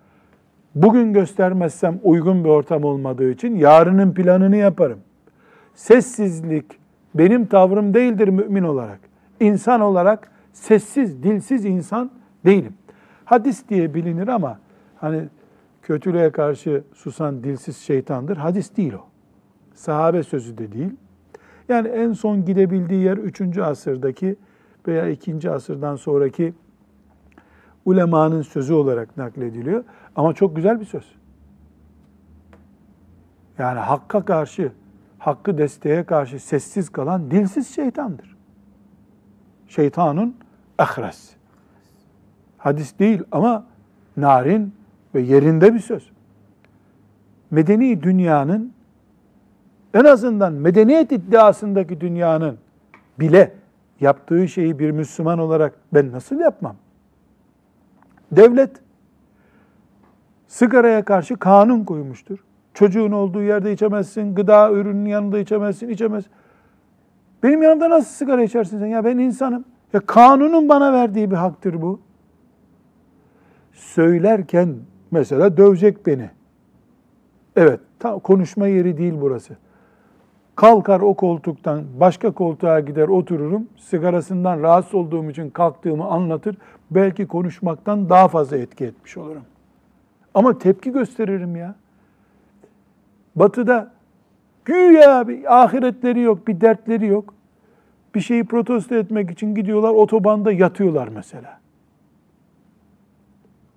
Bugün 0.75 1.13
göstermezsem 1.13 2.01
uygun 2.03 2.45
bir 2.45 2.49
ortam 2.49 2.85
olmadığı 2.85 3.31
için 3.31 3.57
yarının 3.57 4.15
planını 4.15 4.57
yaparım. 4.57 4.99
Sessizlik 5.75 6.65
benim 7.15 7.47
tavrım 7.47 7.95
değildir 7.95 8.29
mümin 8.29 8.63
olarak. 8.63 9.01
İnsan 9.41 9.81
olarak 9.81 10.31
sessiz, 10.53 11.23
dilsiz 11.23 11.65
insan 11.65 12.11
değilim. 12.45 12.75
Hadis 13.25 13.69
diye 13.69 13.95
bilinir 13.95 14.29
ama 14.29 14.59
hani 14.97 15.23
kötülüğe 15.83 16.31
karşı 16.31 16.85
susan 16.95 17.45
dilsiz 17.45 17.77
şeytandır. 17.77 18.37
Hadis 18.37 18.77
değil 18.77 18.93
o. 18.93 19.12
Sahabe 19.75 20.23
sözü 20.23 20.59
de 20.59 20.73
değil. 20.73 20.97
Yani 21.68 21.89
en 21.89 22.12
son 22.12 22.45
gidebildiği 22.45 23.03
yer 23.03 23.16
3. 23.16 23.59
asırdaki 23.59 24.37
veya 24.87 25.09
2. 25.09 25.51
asırdan 25.51 25.97
sonraki 25.97 26.55
ulemanın 27.85 28.43
sözü 28.43 28.75
olarak 28.75 29.16
naklediliyor. 29.16 29.85
Ama 30.16 30.33
çok 30.33 30.57
güzel 30.57 30.81
bir 30.81 30.85
söz. 30.85 31.14
Yani 33.59 33.79
hakka 33.79 34.25
karşı, 34.25 34.73
hakkı 35.18 35.59
desteğe 35.59 36.05
karşı 36.05 36.41
sessiz 36.41 36.91
kalan 36.91 37.31
dilsiz 37.31 37.75
şeytandır. 37.75 38.37
Şeytanın 39.68 40.35
ahres. 40.79 41.31
Hadis 42.59 42.99
değil 42.99 43.23
ama 43.33 43.66
narin 44.16 44.75
ve 45.14 45.20
yerinde 45.20 45.75
bir 45.75 45.79
söz. 45.81 46.11
Medeni 47.51 48.03
dünyanın 48.03 48.72
en 49.95 50.05
azından 50.05 50.53
medeniyet 50.53 51.12
iddiasındaki 51.12 52.01
dünyanın 52.01 52.59
bile 53.20 53.53
yaptığı 54.01 54.49
şeyi 54.49 54.78
bir 54.78 54.90
Müslüman 54.90 55.38
olarak 55.38 55.74
ben 55.95 56.12
nasıl 56.12 56.40
yapmam? 56.40 56.76
Devlet 58.32 58.70
sigaraya 60.49 61.05
karşı 61.05 61.36
kanun 61.36 61.84
koymuştur. 61.84 62.38
Çocuğun 62.74 63.12
olduğu 63.12 63.43
yerde 63.43 63.72
içemezsin, 63.72 64.34
gıda 64.34 64.72
ürünün 64.72 65.07
yanında 65.07 65.38
içemezsin, 65.38 65.88
içemez. 65.88 66.24
Benim 67.43 67.62
yanımda 67.62 67.90
nasıl 67.90 68.11
sigara 68.11 68.43
içersin 68.43 68.78
sen? 68.78 68.86
Ya 68.86 69.05
ben 69.05 69.18
insanım. 69.18 69.64
Ya 69.93 70.01
kanunun 70.01 70.68
bana 70.68 70.93
verdiği 70.93 71.30
bir 71.30 71.36
haktır 71.36 71.82
bu. 71.82 72.01
Söylerken 73.72 74.76
mesela 75.11 75.57
dövecek 75.57 76.07
beni. 76.07 76.30
Evet, 77.57 77.80
ta, 77.99 78.18
konuşma 78.18 78.66
yeri 78.66 78.99
değil 78.99 79.14
burası. 79.20 79.57
Kalkar 80.63 81.01
o 81.01 81.15
koltuktan 81.15 81.85
başka 82.01 82.31
koltuğa 82.31 82.81
gider 82.81 83.09
otururum. 83.09 83.69
Sigarasından 83.79 84.63
rahatsız 84.63 84.95
olduğum 84.95 85.31
için 85.31 85.51
kalktığımı 85.51 86.05
anlatır. 86.05 86.57
Belki 86.91 87.27
konuşmaktan 87.27 88.09
daha 88.09 88.29
fazla 88.29 88.57
etki 88.57 88.85
etmiş 88.85 89.17
olurum. 89.17 89.43
Ama 90.35 90.59
tepki 90.59 90.93
gösteririm 90.93 91.57
ya. 91.57 91.75
Batı'da 93.37 93.93
güya 94.65 95.29
bir 95.29 95.63
ahiretleri 95.63 96.21
yok, 96.21 96.49
bir 96.49 96.61
dertleri 96.61 97.07
yok. 97.07 97.35
Bir 98.15 98.21
şeyi 98.21 98.45
protesto 98.45 98.95
etmek 98.95 99.31
için 99.31 99.55
gidiyorlar 99.55 99.91
otobanda 99.91 100.53
yatıyorlar 100.53 101.09
mesela. 101.09 101.61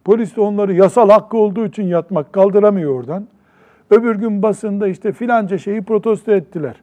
Polis 0.03 0.35
de 0.35 0.41
onları 0.41 0.73
yasal 0.73 1.09
hakkı 1.09 1.37
olduğu 1.37 1.65
için 1.65 1.83
yatmak 1.83 2.33
kaldıramıyor 2.33 2.99
oradan. 2.99 3.27
Öbür 3.89 4.15
gün 4.15 4.41
basında 4.41 4.87
işte 4.87 5.11
filanca 5.11 5.57
şeyi 5.57 5.81
protesto 5.81 6.31
ettiler. 6.31 6.81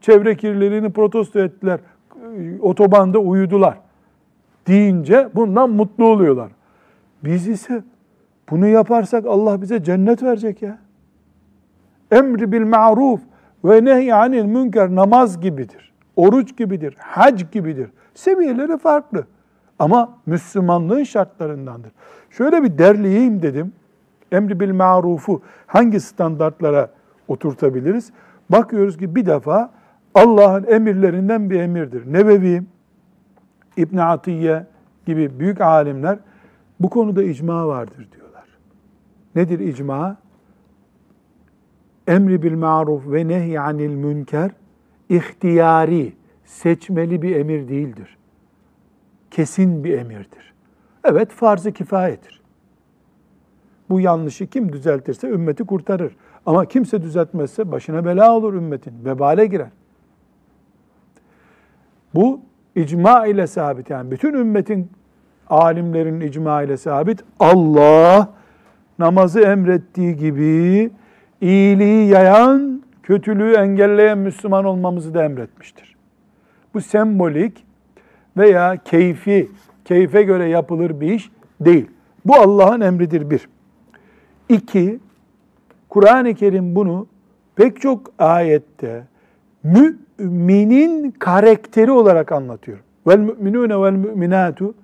Çevre 0.00 0.36
kirliliğini 0.36 0.92
protesto 0.92 1.38
ettiler. 1.38 1.80
Otobanda 2.60 3.18
uyudular. 3.18 3.78
Deyince 4.66 5.28
bundan 5.34 5.70
mutlu 5.70 6.04
oluyorlar. 6.04 6.50
Biz 7.24 7.48
ise 7.48 7.82
bunu 8.50 8.66
yaparsak 8.66 9.26
Allah 9.26 9.62
bize 9.62 9.84
cennet 9.84 10.22
verecek 10.22 10.62
ya. 10.62 10.78
Emri 12.10 12.52
bil 12.52 12.66
ma'ruf 12.66 13.20
ve 13.64 13.84
nehy 13.84 14.12
anil 14.12 14.44
münker 14.44 14.94
namaz 14.94 15.40
gibidir. 15.40 15.92
Oruç 16.16 16.56
gibidir, 16.56 16.96
hac 16.98 17.52
gibidir. 17.52 17.90
Seviyeleri 18.14 18.78
farklı. 18.78 19.26
Ama 19.78 20.18
Müslümanlığın 20.26 21.04
şartlarındandır. 21.04 21.92
Şöyle 22.30 22.62
bir 22.62 22.78
derleyeyim 22.78 23.42
dedim. 23.42 23.72
Emri 24.32 24.60
bil 24.60 24.72
marufu 24.72 25.42
hangi 25.66 26.00
standartlara 26.00 26.90
oturtabiliriz? 27.28 28.12
Bakıyoruz 28.50 28.98
ki 28.98 29.14
bir 29.14 29.26
defa 29.26 29.70
Allah'ın 30.14 30.66
emirlerinden 30.66 31.50
bir 31.50 31.60
emirdir. 31.60 32.12
Nebevi, 32.12 32.62
İbn 33.76 33.96
Atiye 33.96 34.66
gibi 35.06 35.40
büyük 35.40 35.60
alimler 35.60 36.18
bu 36.80 36.90
konuda 36.90 37.22
icma 37.22 37.68
vardır 37.68 38.08
diyorlar. 38.12 38.44
Nedir 39.34 39.58
icma? 39.58 40.16
Emri 42.06 42.42
bil 42.42 42.54
maruf 42.54 43.12
ve 43.12 43.28
nehy 43.28 43.58
anil 43.58 43.94
münker 43.94 44.50
ihtiyari, 45.08 46.12
seçmeli 46.44 47.22
bir 47.22 47.36
emir 47.36 47.68
değildir. 47.68 48.18
Kesin 49.30 49.84
bir 49.84 49.98
emirdir. 49.98 50.54
Evet 51.04 51.30
farz-ı 51.30 51.72
kifayetir. 51.72 52.35
Bu 53.90 54.00
yanlışı 54.00 54.46
kim 54.46 54.72
düzeltirse 54.72 55.28
ümmeti 55.28 55.64
kurtarır. 55.64 56.16
Ama 56.46 56.64
kimse 56.64 57.02
düzeltmezse 57.02 57.72
başına 57.72 58.04
bela 58.04 58.36
olur 58.36 58.54
ümmetin, 58.54 59.04
vebale 59.04 59.46
girer. 59.46 59.70
Bu 62.14 62.40
icma 62.76 63.26
ile 63.26 63.46
sabit 63.46 63.90
yani 63.90 64.10
bütün 64.10 64.34
ümmetin 64.34 64.90
alimlerin 65.50 66.20
icma 66.20 66.62
ile 66.62 66.76
sabit. 66.76 67.24
Allah 67.40 68.28
namazı 68.98 69.40
emrettiği 69.40 70.16
gibi 70.16 70.90
iyiliği 71.40 72.08
yayan, 72.08 72.82
kötülüğü 73.02 73.52
engelleyen 73.52 74.18
Müslüman 74.18 74.64
olmamızı 74.64 75.14
da 75.14 75.24
emretmiştir. 75.24 75.96
Bu 76.74 76.80
sembolik 76.80 77.64
veya 78.36 78.76
keyfi, 78.84 79.50
keyfe 79.84 80.22
göre 80.22 80.48
yapılır 80.48 81.00
bir 81.00 81.12
iş 81.12 81.30
değil. 81.60 81.86
Bu 82.24 82.34
Allah'ın 82.34 82.80
emridir 82.80 83.30
bir. 83.30 83.48
İki, 84.48 84.98
Kur'an-ı 85.88 86.34
Kerim 86.34 86.74
bunu 86.74 87.06
pek 87.56 87.80
çok 87.80 88.12
ayette 88.18 89.04
müminin 89.64 91.10
karakteri 91.10 91.90
olarak 91.90 92.32
anlatıyor. 92.32 92.78
Vel 93.06 93.18
müminune 93.18 93.82
vel 93.82 93.92
müminatu 93.92 94.74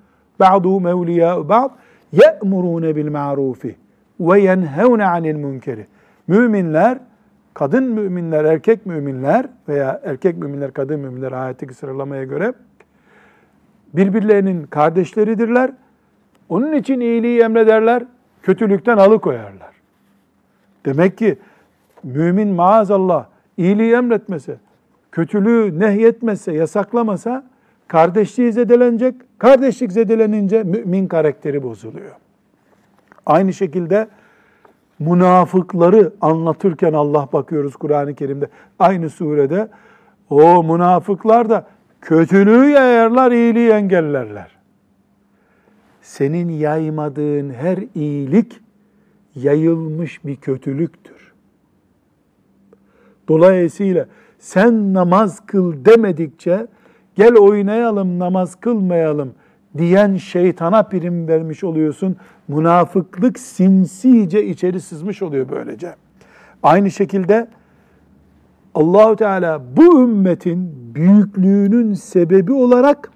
ba'duhum 0.41 0.87
evliyâ'u 0.87 1.49
ba'd 1.49 1.71
ye'murûne 2.13 2.97
bil 2.97 3.11
ma'rufi 3.11 3.77
ve 4.21 4.41
yenhevne 4.41 5.05
anil 5.05 5.35
münkeri. 5.35 5.87
Müminler, 6.27 6.99
kadın 7.55 7.85
müminler, 7.85 8.45
erkek 8.45 8.87
müminler 8.87 9.47
veya 9.69 10.01
erkek 10.05 10.37
müminler, 10.37 10.73
kadın 10.73 11.01
müminler 11.01 11.33
ayetteki 11.33 11.75
sıralamaya 11.75 12.25
göre 12.25 12.53
birbirlerinin 13.95 14.63
kardeşleridirler. 14.63 15.71
Onun 16.49 16.73
için 16.73 17.01
iyiliği 17.01 17.41
emrederler, 17.41 18.03
kötülükten 18.43 18.97
alıkoyarlar. 18.97 19.73
Demek 20.87 21.19
ki 21.19 21.39
mümin 22.03 22.49
maazallah 22.49 23.27
iyiliği 23.57 23.93
emretmese, 23.93 24.57
kötülüğü 25.13 25.81
nehyetmese, 25.81 26.53
yasaklamasa 26.53 27.45
kardeşliği 27.89 28.53
zedelenecek. 28.53 29.15
Kardeşlik 29.39 29.93
zedelenince 29.93 30.63
mümin 30.63 31.07
karakteri 31.07 31.63
bozuluyor. 31.63 32.11
Aynı 33.27 33.53
şekilde 33.53 34.09
münafıkları 34.99 36.13
anlatırken 36.21 36.93
Allah 36.93 37.29
bakıyoruz 37.33 37.77
Kur'an-ı 37.77 38.15
Kerim'de. 38.15 38.49
Aynı 38.79 39.11
surede 39.11 39.69
o 40.31 40.65
münafıklar 40.65 41.51
da 41.51 41.67
kötülüğü 42.01 42.69
yayarlar, 42.69 43.33
iyiliği 43.33 43.71
engellerler. 43.71 44.52
Senin 46.03 46.49
yaymadığın 46.49 47.51
her 47.51 47.79
iyilik 47.95 48.61
yayılmış 49.35 50.25
bir 50.25 50.37
kötülüktür. 50.37 51.33
Dolayısıyla 53.29 54.07
sen 54.39 54.95
namaz 54.95 55.47
kıl 55.47 55.85
demedikçe 55.85 56.67
gel 57.15 57.37
oynayalım 57.37 58.19
namaz 58.19 58.55
kılmayalım 58.55 59.35
diyen 59.79 60.17
şeytana 60.17 60.83
prim 60.83 61.29
vermiş 61.29 61.65
oluyorsun. 61.65 62.17
Münafıklık 62.49 63.39
sinsice 63.39 64.47
içeri 64.47 64.81
sızmış 64.81 65.23
oluyor 65.23 65.49
böylece. 65.49 65.95
Aynı 66.63 66.91
şekilde 66.91 67.49
Allahu 68.75 69.17
Teala 69.17 69.63
bu 69.77 70.03
ümmetin 70.03 70.75
büyüklüğünün 70.95 71.95
sebebi 71.95 72.53
olarak 72.53 73.11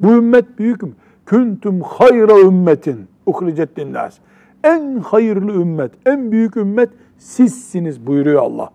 bu 0.00 0.12
ümmet 0.12 0.58
büyük 0.58 0.82
mü? 0.82 0.92
Kuntum 1.32 1.80
hayra 1.80 2.40
ümmetin 2.40 3.08
uhricet 3.26 3.78
linnas. 3.78 4.18
en 4.64 4.96
hayırlı 4.96 5.52
ümmet, 5.52 5.92
en 6.06 6.32
büyük 6.32 6.56
ümmet 6.56 6.90
sizsiniz 7.18 8.06
buyuruyor 8.06 8.42
Allah. 8.42 8.70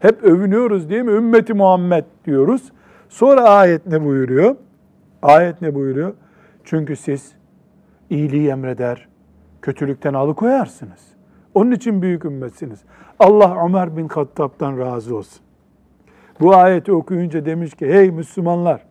Hep 0.00 0.22
övünüyoruz 0.22 0.90
değil 0.90 1.02
mi? 1.02 1.10
Ümmeti 1.10 1.54
Muhammed 1.54 2.04
diyoruz. 2.24 2.72
Sonra 3.08 3.42
ayet 3.42 3.86
ne 3.86 4.04
buyuruyor? 4.04 4.56
Ayet 5.22 5.62
ne 5.62 5.74
buyuruyor? 5.74 6.14
Çünkü 6.64 6.96
siz 6.96 7.32
iyiliği 8.10 8.48
emreder, 8.48 9.08
kötülükten 9.62 10.14
alıkoyarsınız. 10.14 11.00
Onun 11.54 11.70
için 11.70 12.02
büyük 12.02 12.24
ümmetsiniz. 12.24 12.80
Allah 13.18 13.64
Ömer 13.66 13.96
bin 13.96 14.08
Hattab'dan 14.08 14.78
razı 14.78 15.16
olsun. 15.16 15.42
Bu 16.40 16.56
ayeti 16.56 16.92
okuyunca 16.92 17.44
demiş 17.44 17.74
ki 17.74 17.86
hey 17.86 18.10
Müslümanlar 18.10 18.82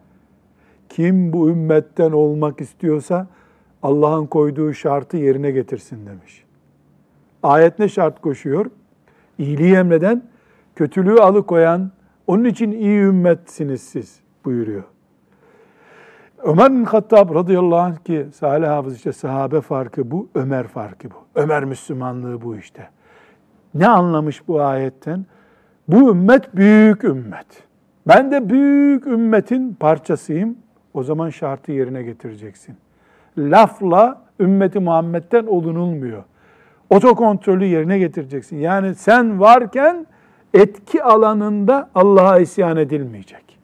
kim 0.90 1.34
bu 1.34 1.50
ümmetten 1.50 2.12
olmak 2.12 2.62
istiyorsa 2.62 3.28
Allah'ın 3.84 4.26
koyduğu 4.26 4.74
şartı 4.74 5.18
yerine 5.18 5.52
getirsin 5.52 6.06
demiş. 6.06 6.44
Ayet 7.44 7.80
ne 7.80 7.90
şart 7.90 8.22
koşuyor? 8.22 8.66
İyiliği 9.38 9.76
emreden, 9.76 10.24
kötülüğü 10.76 11.20
alıkoyan, 11.20 11.92
onun 12.28 12.44
için 12.44 12.72
iyi 12.72 13.00
ümmetsiniz 13.00 13.82
siz 13.82 14.20
buyuruyor. 14.46 14.84
Ömer 16.44 16.72
bin 16.72 16.84
Hattab 16.84 17.36
radıyallahu 17.36 17.80
anh 17.80 17.98
ki 17.98 18.28
Salih 18.34 18.68
Hafız 18.68 18.96
işte 18.96 19.14
sahabe 19.14 19.62
farkı 19.62 20.12
bu, 20.12 20.30
Ömer 20.36 20.68
farkı 20.68 21.12
bu. 21.12 21.16
Ömer 21.36 21.66
Müslümanlığı 21.66 22.42
bu 22.42 22.56
işte. 22.56 22.90
Ne 23.74 23.88
anlamış 23.88 24.48
bu 24.48 24.62
ayetten? 24.62 25.26
Bu 25.88 26.10
ümmet 26.10 26.56
büyük 26.56 27.04
ümmet. 27.04 27.48
Ben 28.08 28.32
de 28.32 28.50
büyük 28.50 29.08
ümmetin 29.08 29.74
parçasıyım. 29.74 30.58
O 30.96 31.04
zaman 31.04 31.30
şartı 31.30 31.72
yerine 31.72 32.04
getireceksin. 32.04 32.76
Lafla 33.38 34.22
ümmeti 34.40 34.80
Muhammed'den 34.80 35.46
olunulmuyor. 35.46 36.24
Otokontrolü 36.90 37.66
yerine 37.66 38.00
getireceksin. 38.00 38.58
Yani 38.58 38.96
sen 38.96 39.40
varken 39.40 40.06
etki 40.54 41.04
alanında 41.04 41.90
Allah'a 41.96 42.40
isyan 42.40 42.78
edilmeyecek. 42.78 43.60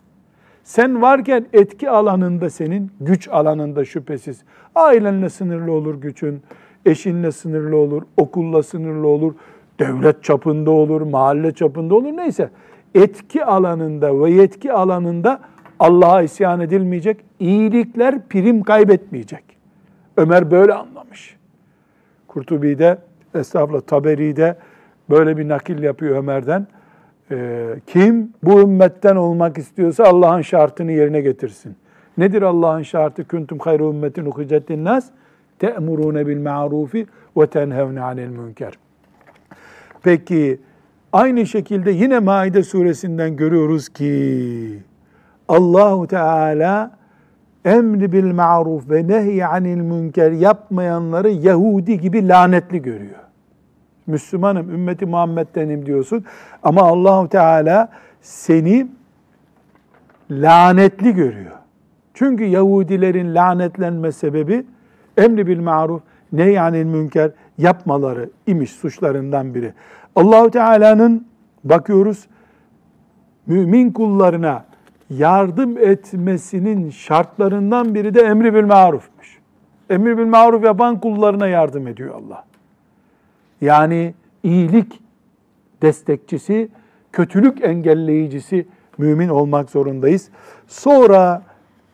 Sen 0.64 1.02
varken 1.02 1.46
etki 1.54 1.90
alanında 1.90 2.50
senin, 2.50 2.92
güç 3.02 3.28
alanında 3.30 3.86
şüphesiz. 3.86 4.44
Ailenle 4.76 5.30
sınırlı 5.30 5.72
olur 5.72 5.96
gücün, 5.96 6.42
eşinle 6.86 7.32
sınırlı 7.32 7.78
olur, 7.78 8.02
okulla 8.18 8.64
sınırlı 8.64 9.08
olur, 9.08 9.34
devlet 9.80 10.24
çapında 10.24 10.72
olur, 10.72 11.02
mahalle 11.02 11.52
çapında 11.52 11.96
olur 11.96 12.18
neyse. 12.18 12.50
Etki 12.96 13.46
alanında 13.46 14.24
ve 14.24 14.32
yetki 14.32 14.74
alanında 14.74 15.40
Allah'a 15.82 16.22
isyan 16.22 16.60
edilmeyecek, 16.60 17.18
iyilikler 17.40 18.28
prim 18.30 18.64
kaybetmeyecek. 18.64 19.44
Ömer 20.18 20.52
böyle 20.52 20.74
anlamış. 20.74 21.38
Kurtubi'de, 22.28 22.98
Estağfurullah 23.36 23.82
Taberi'de 23.82 24.58
böyle 25.10 25.38
bir 25.38 25.48
nakil 25.48 25.84
yapıyor 25.84 26.18
Ömer'den. 26.18 26.68
Ee, 27.32 27.76
kim 27.88 28.34
bu 28.44 28.62
ümmetten 28.62 29.16
olmak 29.16 29.58
istiyorsa 29.58 30.04
Allah'ın 30.04 30.42
şartını 30.42 30.92
yerine 30.92 31.22
getirsin. 31.22 31.76
Nedir 32.18 32.42
Allah'ın 32.42 32.82
şartı? 32.82 33.28
Kuntum 33.28 33.60
hayru 33.60 33.90
ümmetin 33.90 34.26
uhicetin 34.26 34.86
nas 34.86 35.10
te'murune 35.60 36.28
bil 36.28 36.42
ma'rufi 36.42 37.06
ve 37.38 37.48
tenhevne 37.48 38.02
anil 38.02 38.28
münker. 38.28 38.74
Peki 40.04 40.60
aynı 41.14 41.46
şekilde 41.46 41.92
yine 41.92 42.20
Maide 42.20 42.64
suresinden 42.64 43.36
görüyoruz 43.36 43.90
ki 43.90 44.91
Allahu 45.52 46.08
Teala 46.08 46.92
emri 47.66 48.12
bil 48.12 48.34
ma'ruf 48.34 48.90
ve 48.90 49.08
nehy 49.08 49.46
anil 49.46 49.82
münker 49.82 50.32
yapmayanları 50.32 51.30
Yahudi 51.30 52.00
gibi 52.00 52.28
lanetli 52.28 52.82
görüyor. 52.82 53.20
Müslümanım, 54.08 54.70
ümmeti 54.70 55.06
Muhammed'denim 55.06 55.86
diyorsun 55.86 56.26
ama 56.64 56.82
Allahu 56.82 57.30
Teala 57.30 57.90
seni 58.22 58.88
lanetli 60.32 61.14
görüyor. 61.14 61.56
Çünkü 62.14 62.44
Yahudilerin 62.44 63.36
lanetlenme 63.36 64.12
sebebi 64.12 64.66
emri 65.18 65.48
bil 65.48 65.60
maruf, 65.60 66.02
ne 66.32 66.44
yani 66.44 66.86
münker 66.86 67.32
yapmaları 67.58 68.30
imiş 68.48 68.72
suçlarından 68.72 69.56
biri. 69.56 69.74
Allahu 70.16 70.52
Teala'nın 70.52 71.28
bakıyoruz 71.64 72.28
mümin 73.48 73.92
kullarına 73.92 74.71
yardım 75.18 75.78
etmesinin 75.78 76.90
şartlarından 76.90 77.96
biri 77.96 78.14
de 78.14 78.22
emri 78.22 78.54
bil 78.54 78.64
marufmuş. 78.64 79.40
Emri 79.90 80.18
bil 80.18 80.26
maruf 80.26 80.64
yapan 80.64 81.00
kullarına 81.00 81.48
yardım 81.48 81.88
ediyor 81.88 82.16
Allah. 82.16 82.46
Yani 83.62 84.14
iyilik 84.44 85.00
destekçisi, 85.82 86.70
kötülük 87.12 87.64
engelleyicisi 87.64 88.68
mümin 88.98 89.30
olmak 89.30 89.70
zorundayız. 89.70 90.30
Sonra 90.68 91.44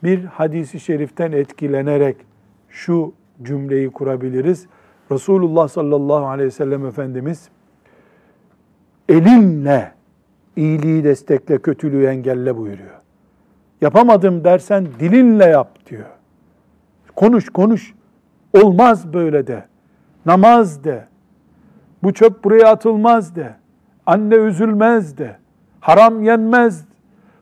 bir 0.04 0.26
hadisi 0.26 0.80
şeriften 0.80 1.32
etkilenerek 1.32 2.18
şu 2.70 3.14
cümleyi 3.44 3.90
kurabiliriz. 3.90 4.68
Resulullah 5.12 5.68
sallallahu 5.68 6.28
aleyhi 6.28 6.48
ve 6.48 6.52
sellem 6.52 6.86
Efendimiz 6.86 7.50
elinle 9.10 9.92
iyiliği 10.56 11.04
destekle, 11.04 11.58
kötülüğü 11.58 12.06
engelle 12.06 12.58
buyuruyor. 12.58 12.97
Yapamadım 13.82 14.44
dersen 14.44 14.88
dilinle 15.00 15.46
yap 15.46 15.90
diyor. 15.90 16.06
Konuş 17.16 17.50
konuş. 17.50 17.94
Olmaz 18.54 19.14
böyle 19.14 19.48
de. 19.48 19.66
Namaz 20.26 20.84
de. 20.84 21.08
Bu 22.04 22.14
çöp 22.14 22.44
buraya 22.44 22.72
atılmaz 22.72 23.36
de. 23.36 23.56
Anne 24.06 24.36
üzülmez 24.36 25.18
de. 25.18 25.38
Haram 25.80 26.24
yenmez. 26.24 26.86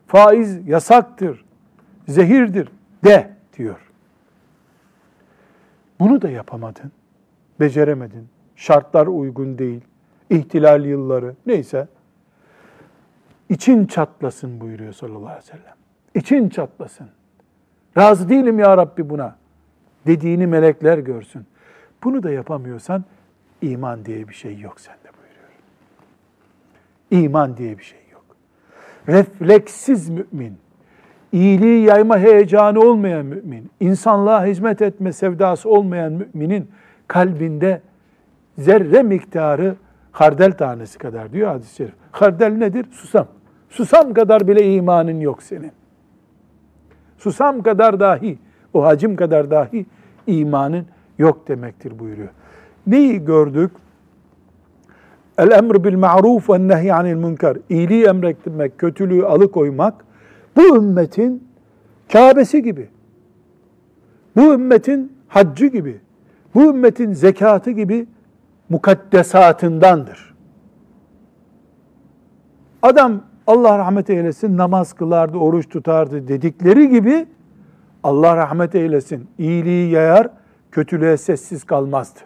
Faiz 0.06 0.68
yasaktır. 0.68 1.44
Zehirdir 2.08 2.68
de 3.04 3.30
diyor. 3.58 3.80
Bunu 6.00 6.22
da 6.22 6.30
yapamadın. 6.30 6.92
Beceremedin. 7.60 8.28
Şartlar 8.56 9.06
uygun 9.06 9.58
değil. 9.58 9.80
İhtilal 10.30 10.84
yılları 10.84 11.34
neyse. 11.46 11.88
İçin 13.48 13.86
çatlasın 13.86 14.60
buyuruyor 14.60 14.92
sallallahu 14.92 15.26
aleyhi 15.26 15.38
ve 15.38 15.42
sellem. 15.42 15.75
İçin 16.16 16.48
çatlasın. 16.48 17.06
Razı 17.98 18.28
değilim 18.28 18.58
ya 18.58 18.76
Rabbi 18.76 19.10
buna 19.10 19.36
dediğini 20.06 20.46
melekler 20.46 20.98
görsün. 20.98 21.46
Bunu 22.04 22.22
da 22.22 22.30
yapamıyorsan 22.30 23.04
iman 23.62 24.04
diye 24.04 24.28
bir 24.28 24.34
şey 24.34 24.58
yok 24.58 24.80
sende 24.80 25.08
buyuruyor. 25.18 25.48
İman 27.10 27.56
diye 27.56 27.78
bir 27.78 27.82
şey 27.82 27.98
yok. 28.12 28.24
Refleksiz 29.08 30.08
mümin, 30.08 30.58
iyiliği 31.32 31.84
yayma 31.84 32.18
heyecanı 32.18 32.80
olmayan 32.80 33.26
mümin, 33.26 33.70
insanlığa 33.80 34.46
hizmet 34.46 34.82
etme 34.82 35.12
sevdası 35.12 35.68
olmayan 35.68 36.12
müminin 36.12 36.70
kalbinde 37.08 37.80
zerre 38.58 39.02
miktarı 39.02 39.76
hardel 40.12 40.52
tanesi 40.52 40.98
kadar 40.98 41.32
diyor 41.32 41.48
hadis-i 41.48 41.74
şerif. 41.74 41.94
Hardel 42.12 42.52
nedir? 42.52 42.86
Susam. 42.90 43.26
Susam 43.68 44.14
kadar 44.14 44.48
bile 44.48 44.74
imanın 44.74 45.20
yok 45.20 45.42
senin. 45.42 45.72
Susam 47.18 47.62
kadar 47.62 48.00
dahi, 48.00 48.38
o 48.74 48.84
hacim 48.84 49.16
kadar 49.16 49.50
dahi 49.50 49.86
imanın 50.26 50.86
yok 51.18 51.48
demektir 51.48 51.98
buyuruyor. 51.98 52.28
Neyi 52.86 53.24
gördük? 53.24 53.70
El 55.38 55.50
emr 55.50 55.84
bil 55.84 55.96
ma'ruf 55.96 56.50
ve 56.50 56.68
nehy 56.68 56.92
anil 56.92 57.14
münker. 57.14 57.56
İyiliği 57.68 58.04
emretmek, 58.04 58.78
kötülüğü 58.78 59.24
alıkoymak 59.24 60.04
bu 60.56 60.76
ümmetin 60.76 61.48
Kabe'si 62.12 62.62
gibi. 62.62 62.88
Bu 64.36 64.54
ümmetin 64.54 65.12
haccı 65.28 65.66
gibi. 65.66 66.00
Bu 66.54 66.62
ümmetin 66.62 67.12
zekatı 67.12 67.70
gibi 67.70 68.06
mukaddesatındandır. 68.68 70.34
Adam 72.82 73.22
Allah 73.46 73.78
rahmet 73.78 74.10
eylesin 74.10 74.56
namaz 74.56 74.92
kılardı, 74.92 75.38
oruç 75.38 75.68
tutardı 75.68 76.28
dedikleri 76.28 76.88
gibi 76.88 77.26
Allah 78.02 78.36
rahmet 78.36 78.74
eylesin 78.74 79.28
iyiliği 79.38 79.90
yayar, 79.90 80.28
kötülüğe 80.70 81.16
sessiz 81.16 81.64
kalmazdı. 81.64 82.20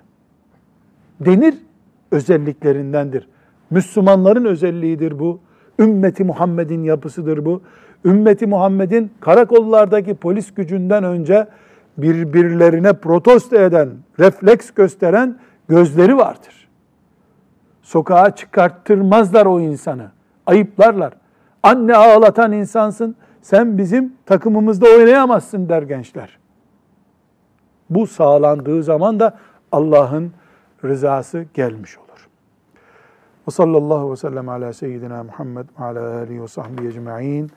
Denir 1.21 1.55
özelliklerindendir. 2.11 3.29
Müslümanların 3.71 4.45
özelliğidir 4.45 5.19
bu. 5.19 5.41
Ümmeti 5.79 6.25
Muhammed'in 6.25 6.83
yapısıdır 6.83 7.45
bu. 7.45 7.63
Ümmeti 8.05 8.47
Muhammed'in 8.47 9.13
karakollardaki 9.21 10.15
polis 10.15 10.55
gücünden 10.55 11.05
önce 11.05 11.47
birbirlerine 11.99 12.93
protesto 12.93 13.57
eden, 13.57 13.89
refleks 14.19 14.71
gösteren 14.71 15.39
gözleri 15.69 16.17
vardır. 16.17 16.69
Sokağa 17.83 18.35
çıkarttırmazlar 18.35 19.47
o 19.47 19.61
insanı 19.61 20.11
ayıplarlar. 20.51 21.13
Anne 21.63 21.97
ağlatan 21.97 22.53
insansın, 22.53 23.17
sen 23.43 23.79
bizim 23.79 24.13
takımımızda 24.27 24.87
oynayamazsın 24.87 25.69
der 25.69 25.83
gençler. 25.83 26.39
Bu 27.91 28.07
sağlandığı 28.07 28.83
zaman 28.83 29.21
da 29.21 29.39
Allah'ın 29.73 30.33
rızası 30.85 31.45
gelmiş 31.55 31.99
olur. 31.99 32.29
Ve 33.49 33.53
sallallahu 33.53 34.13
ve 34.13 34.17
sellem 34.17 34.49
ala 34.49 34.73
seyyidina 34.73 35.25
Muhammed 35.25 35.67
ve 35.81 35.85
ala 35.85 36.17
alihi 36.19 36.43
ve 36.43 36.49
sahbihi 36.49 36.89
ecma'in. 36.89 37.51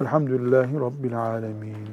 Velhamdülillahi 0.00 0.80
Rabbil 0.80 1.18
alemin. 1.18 1.88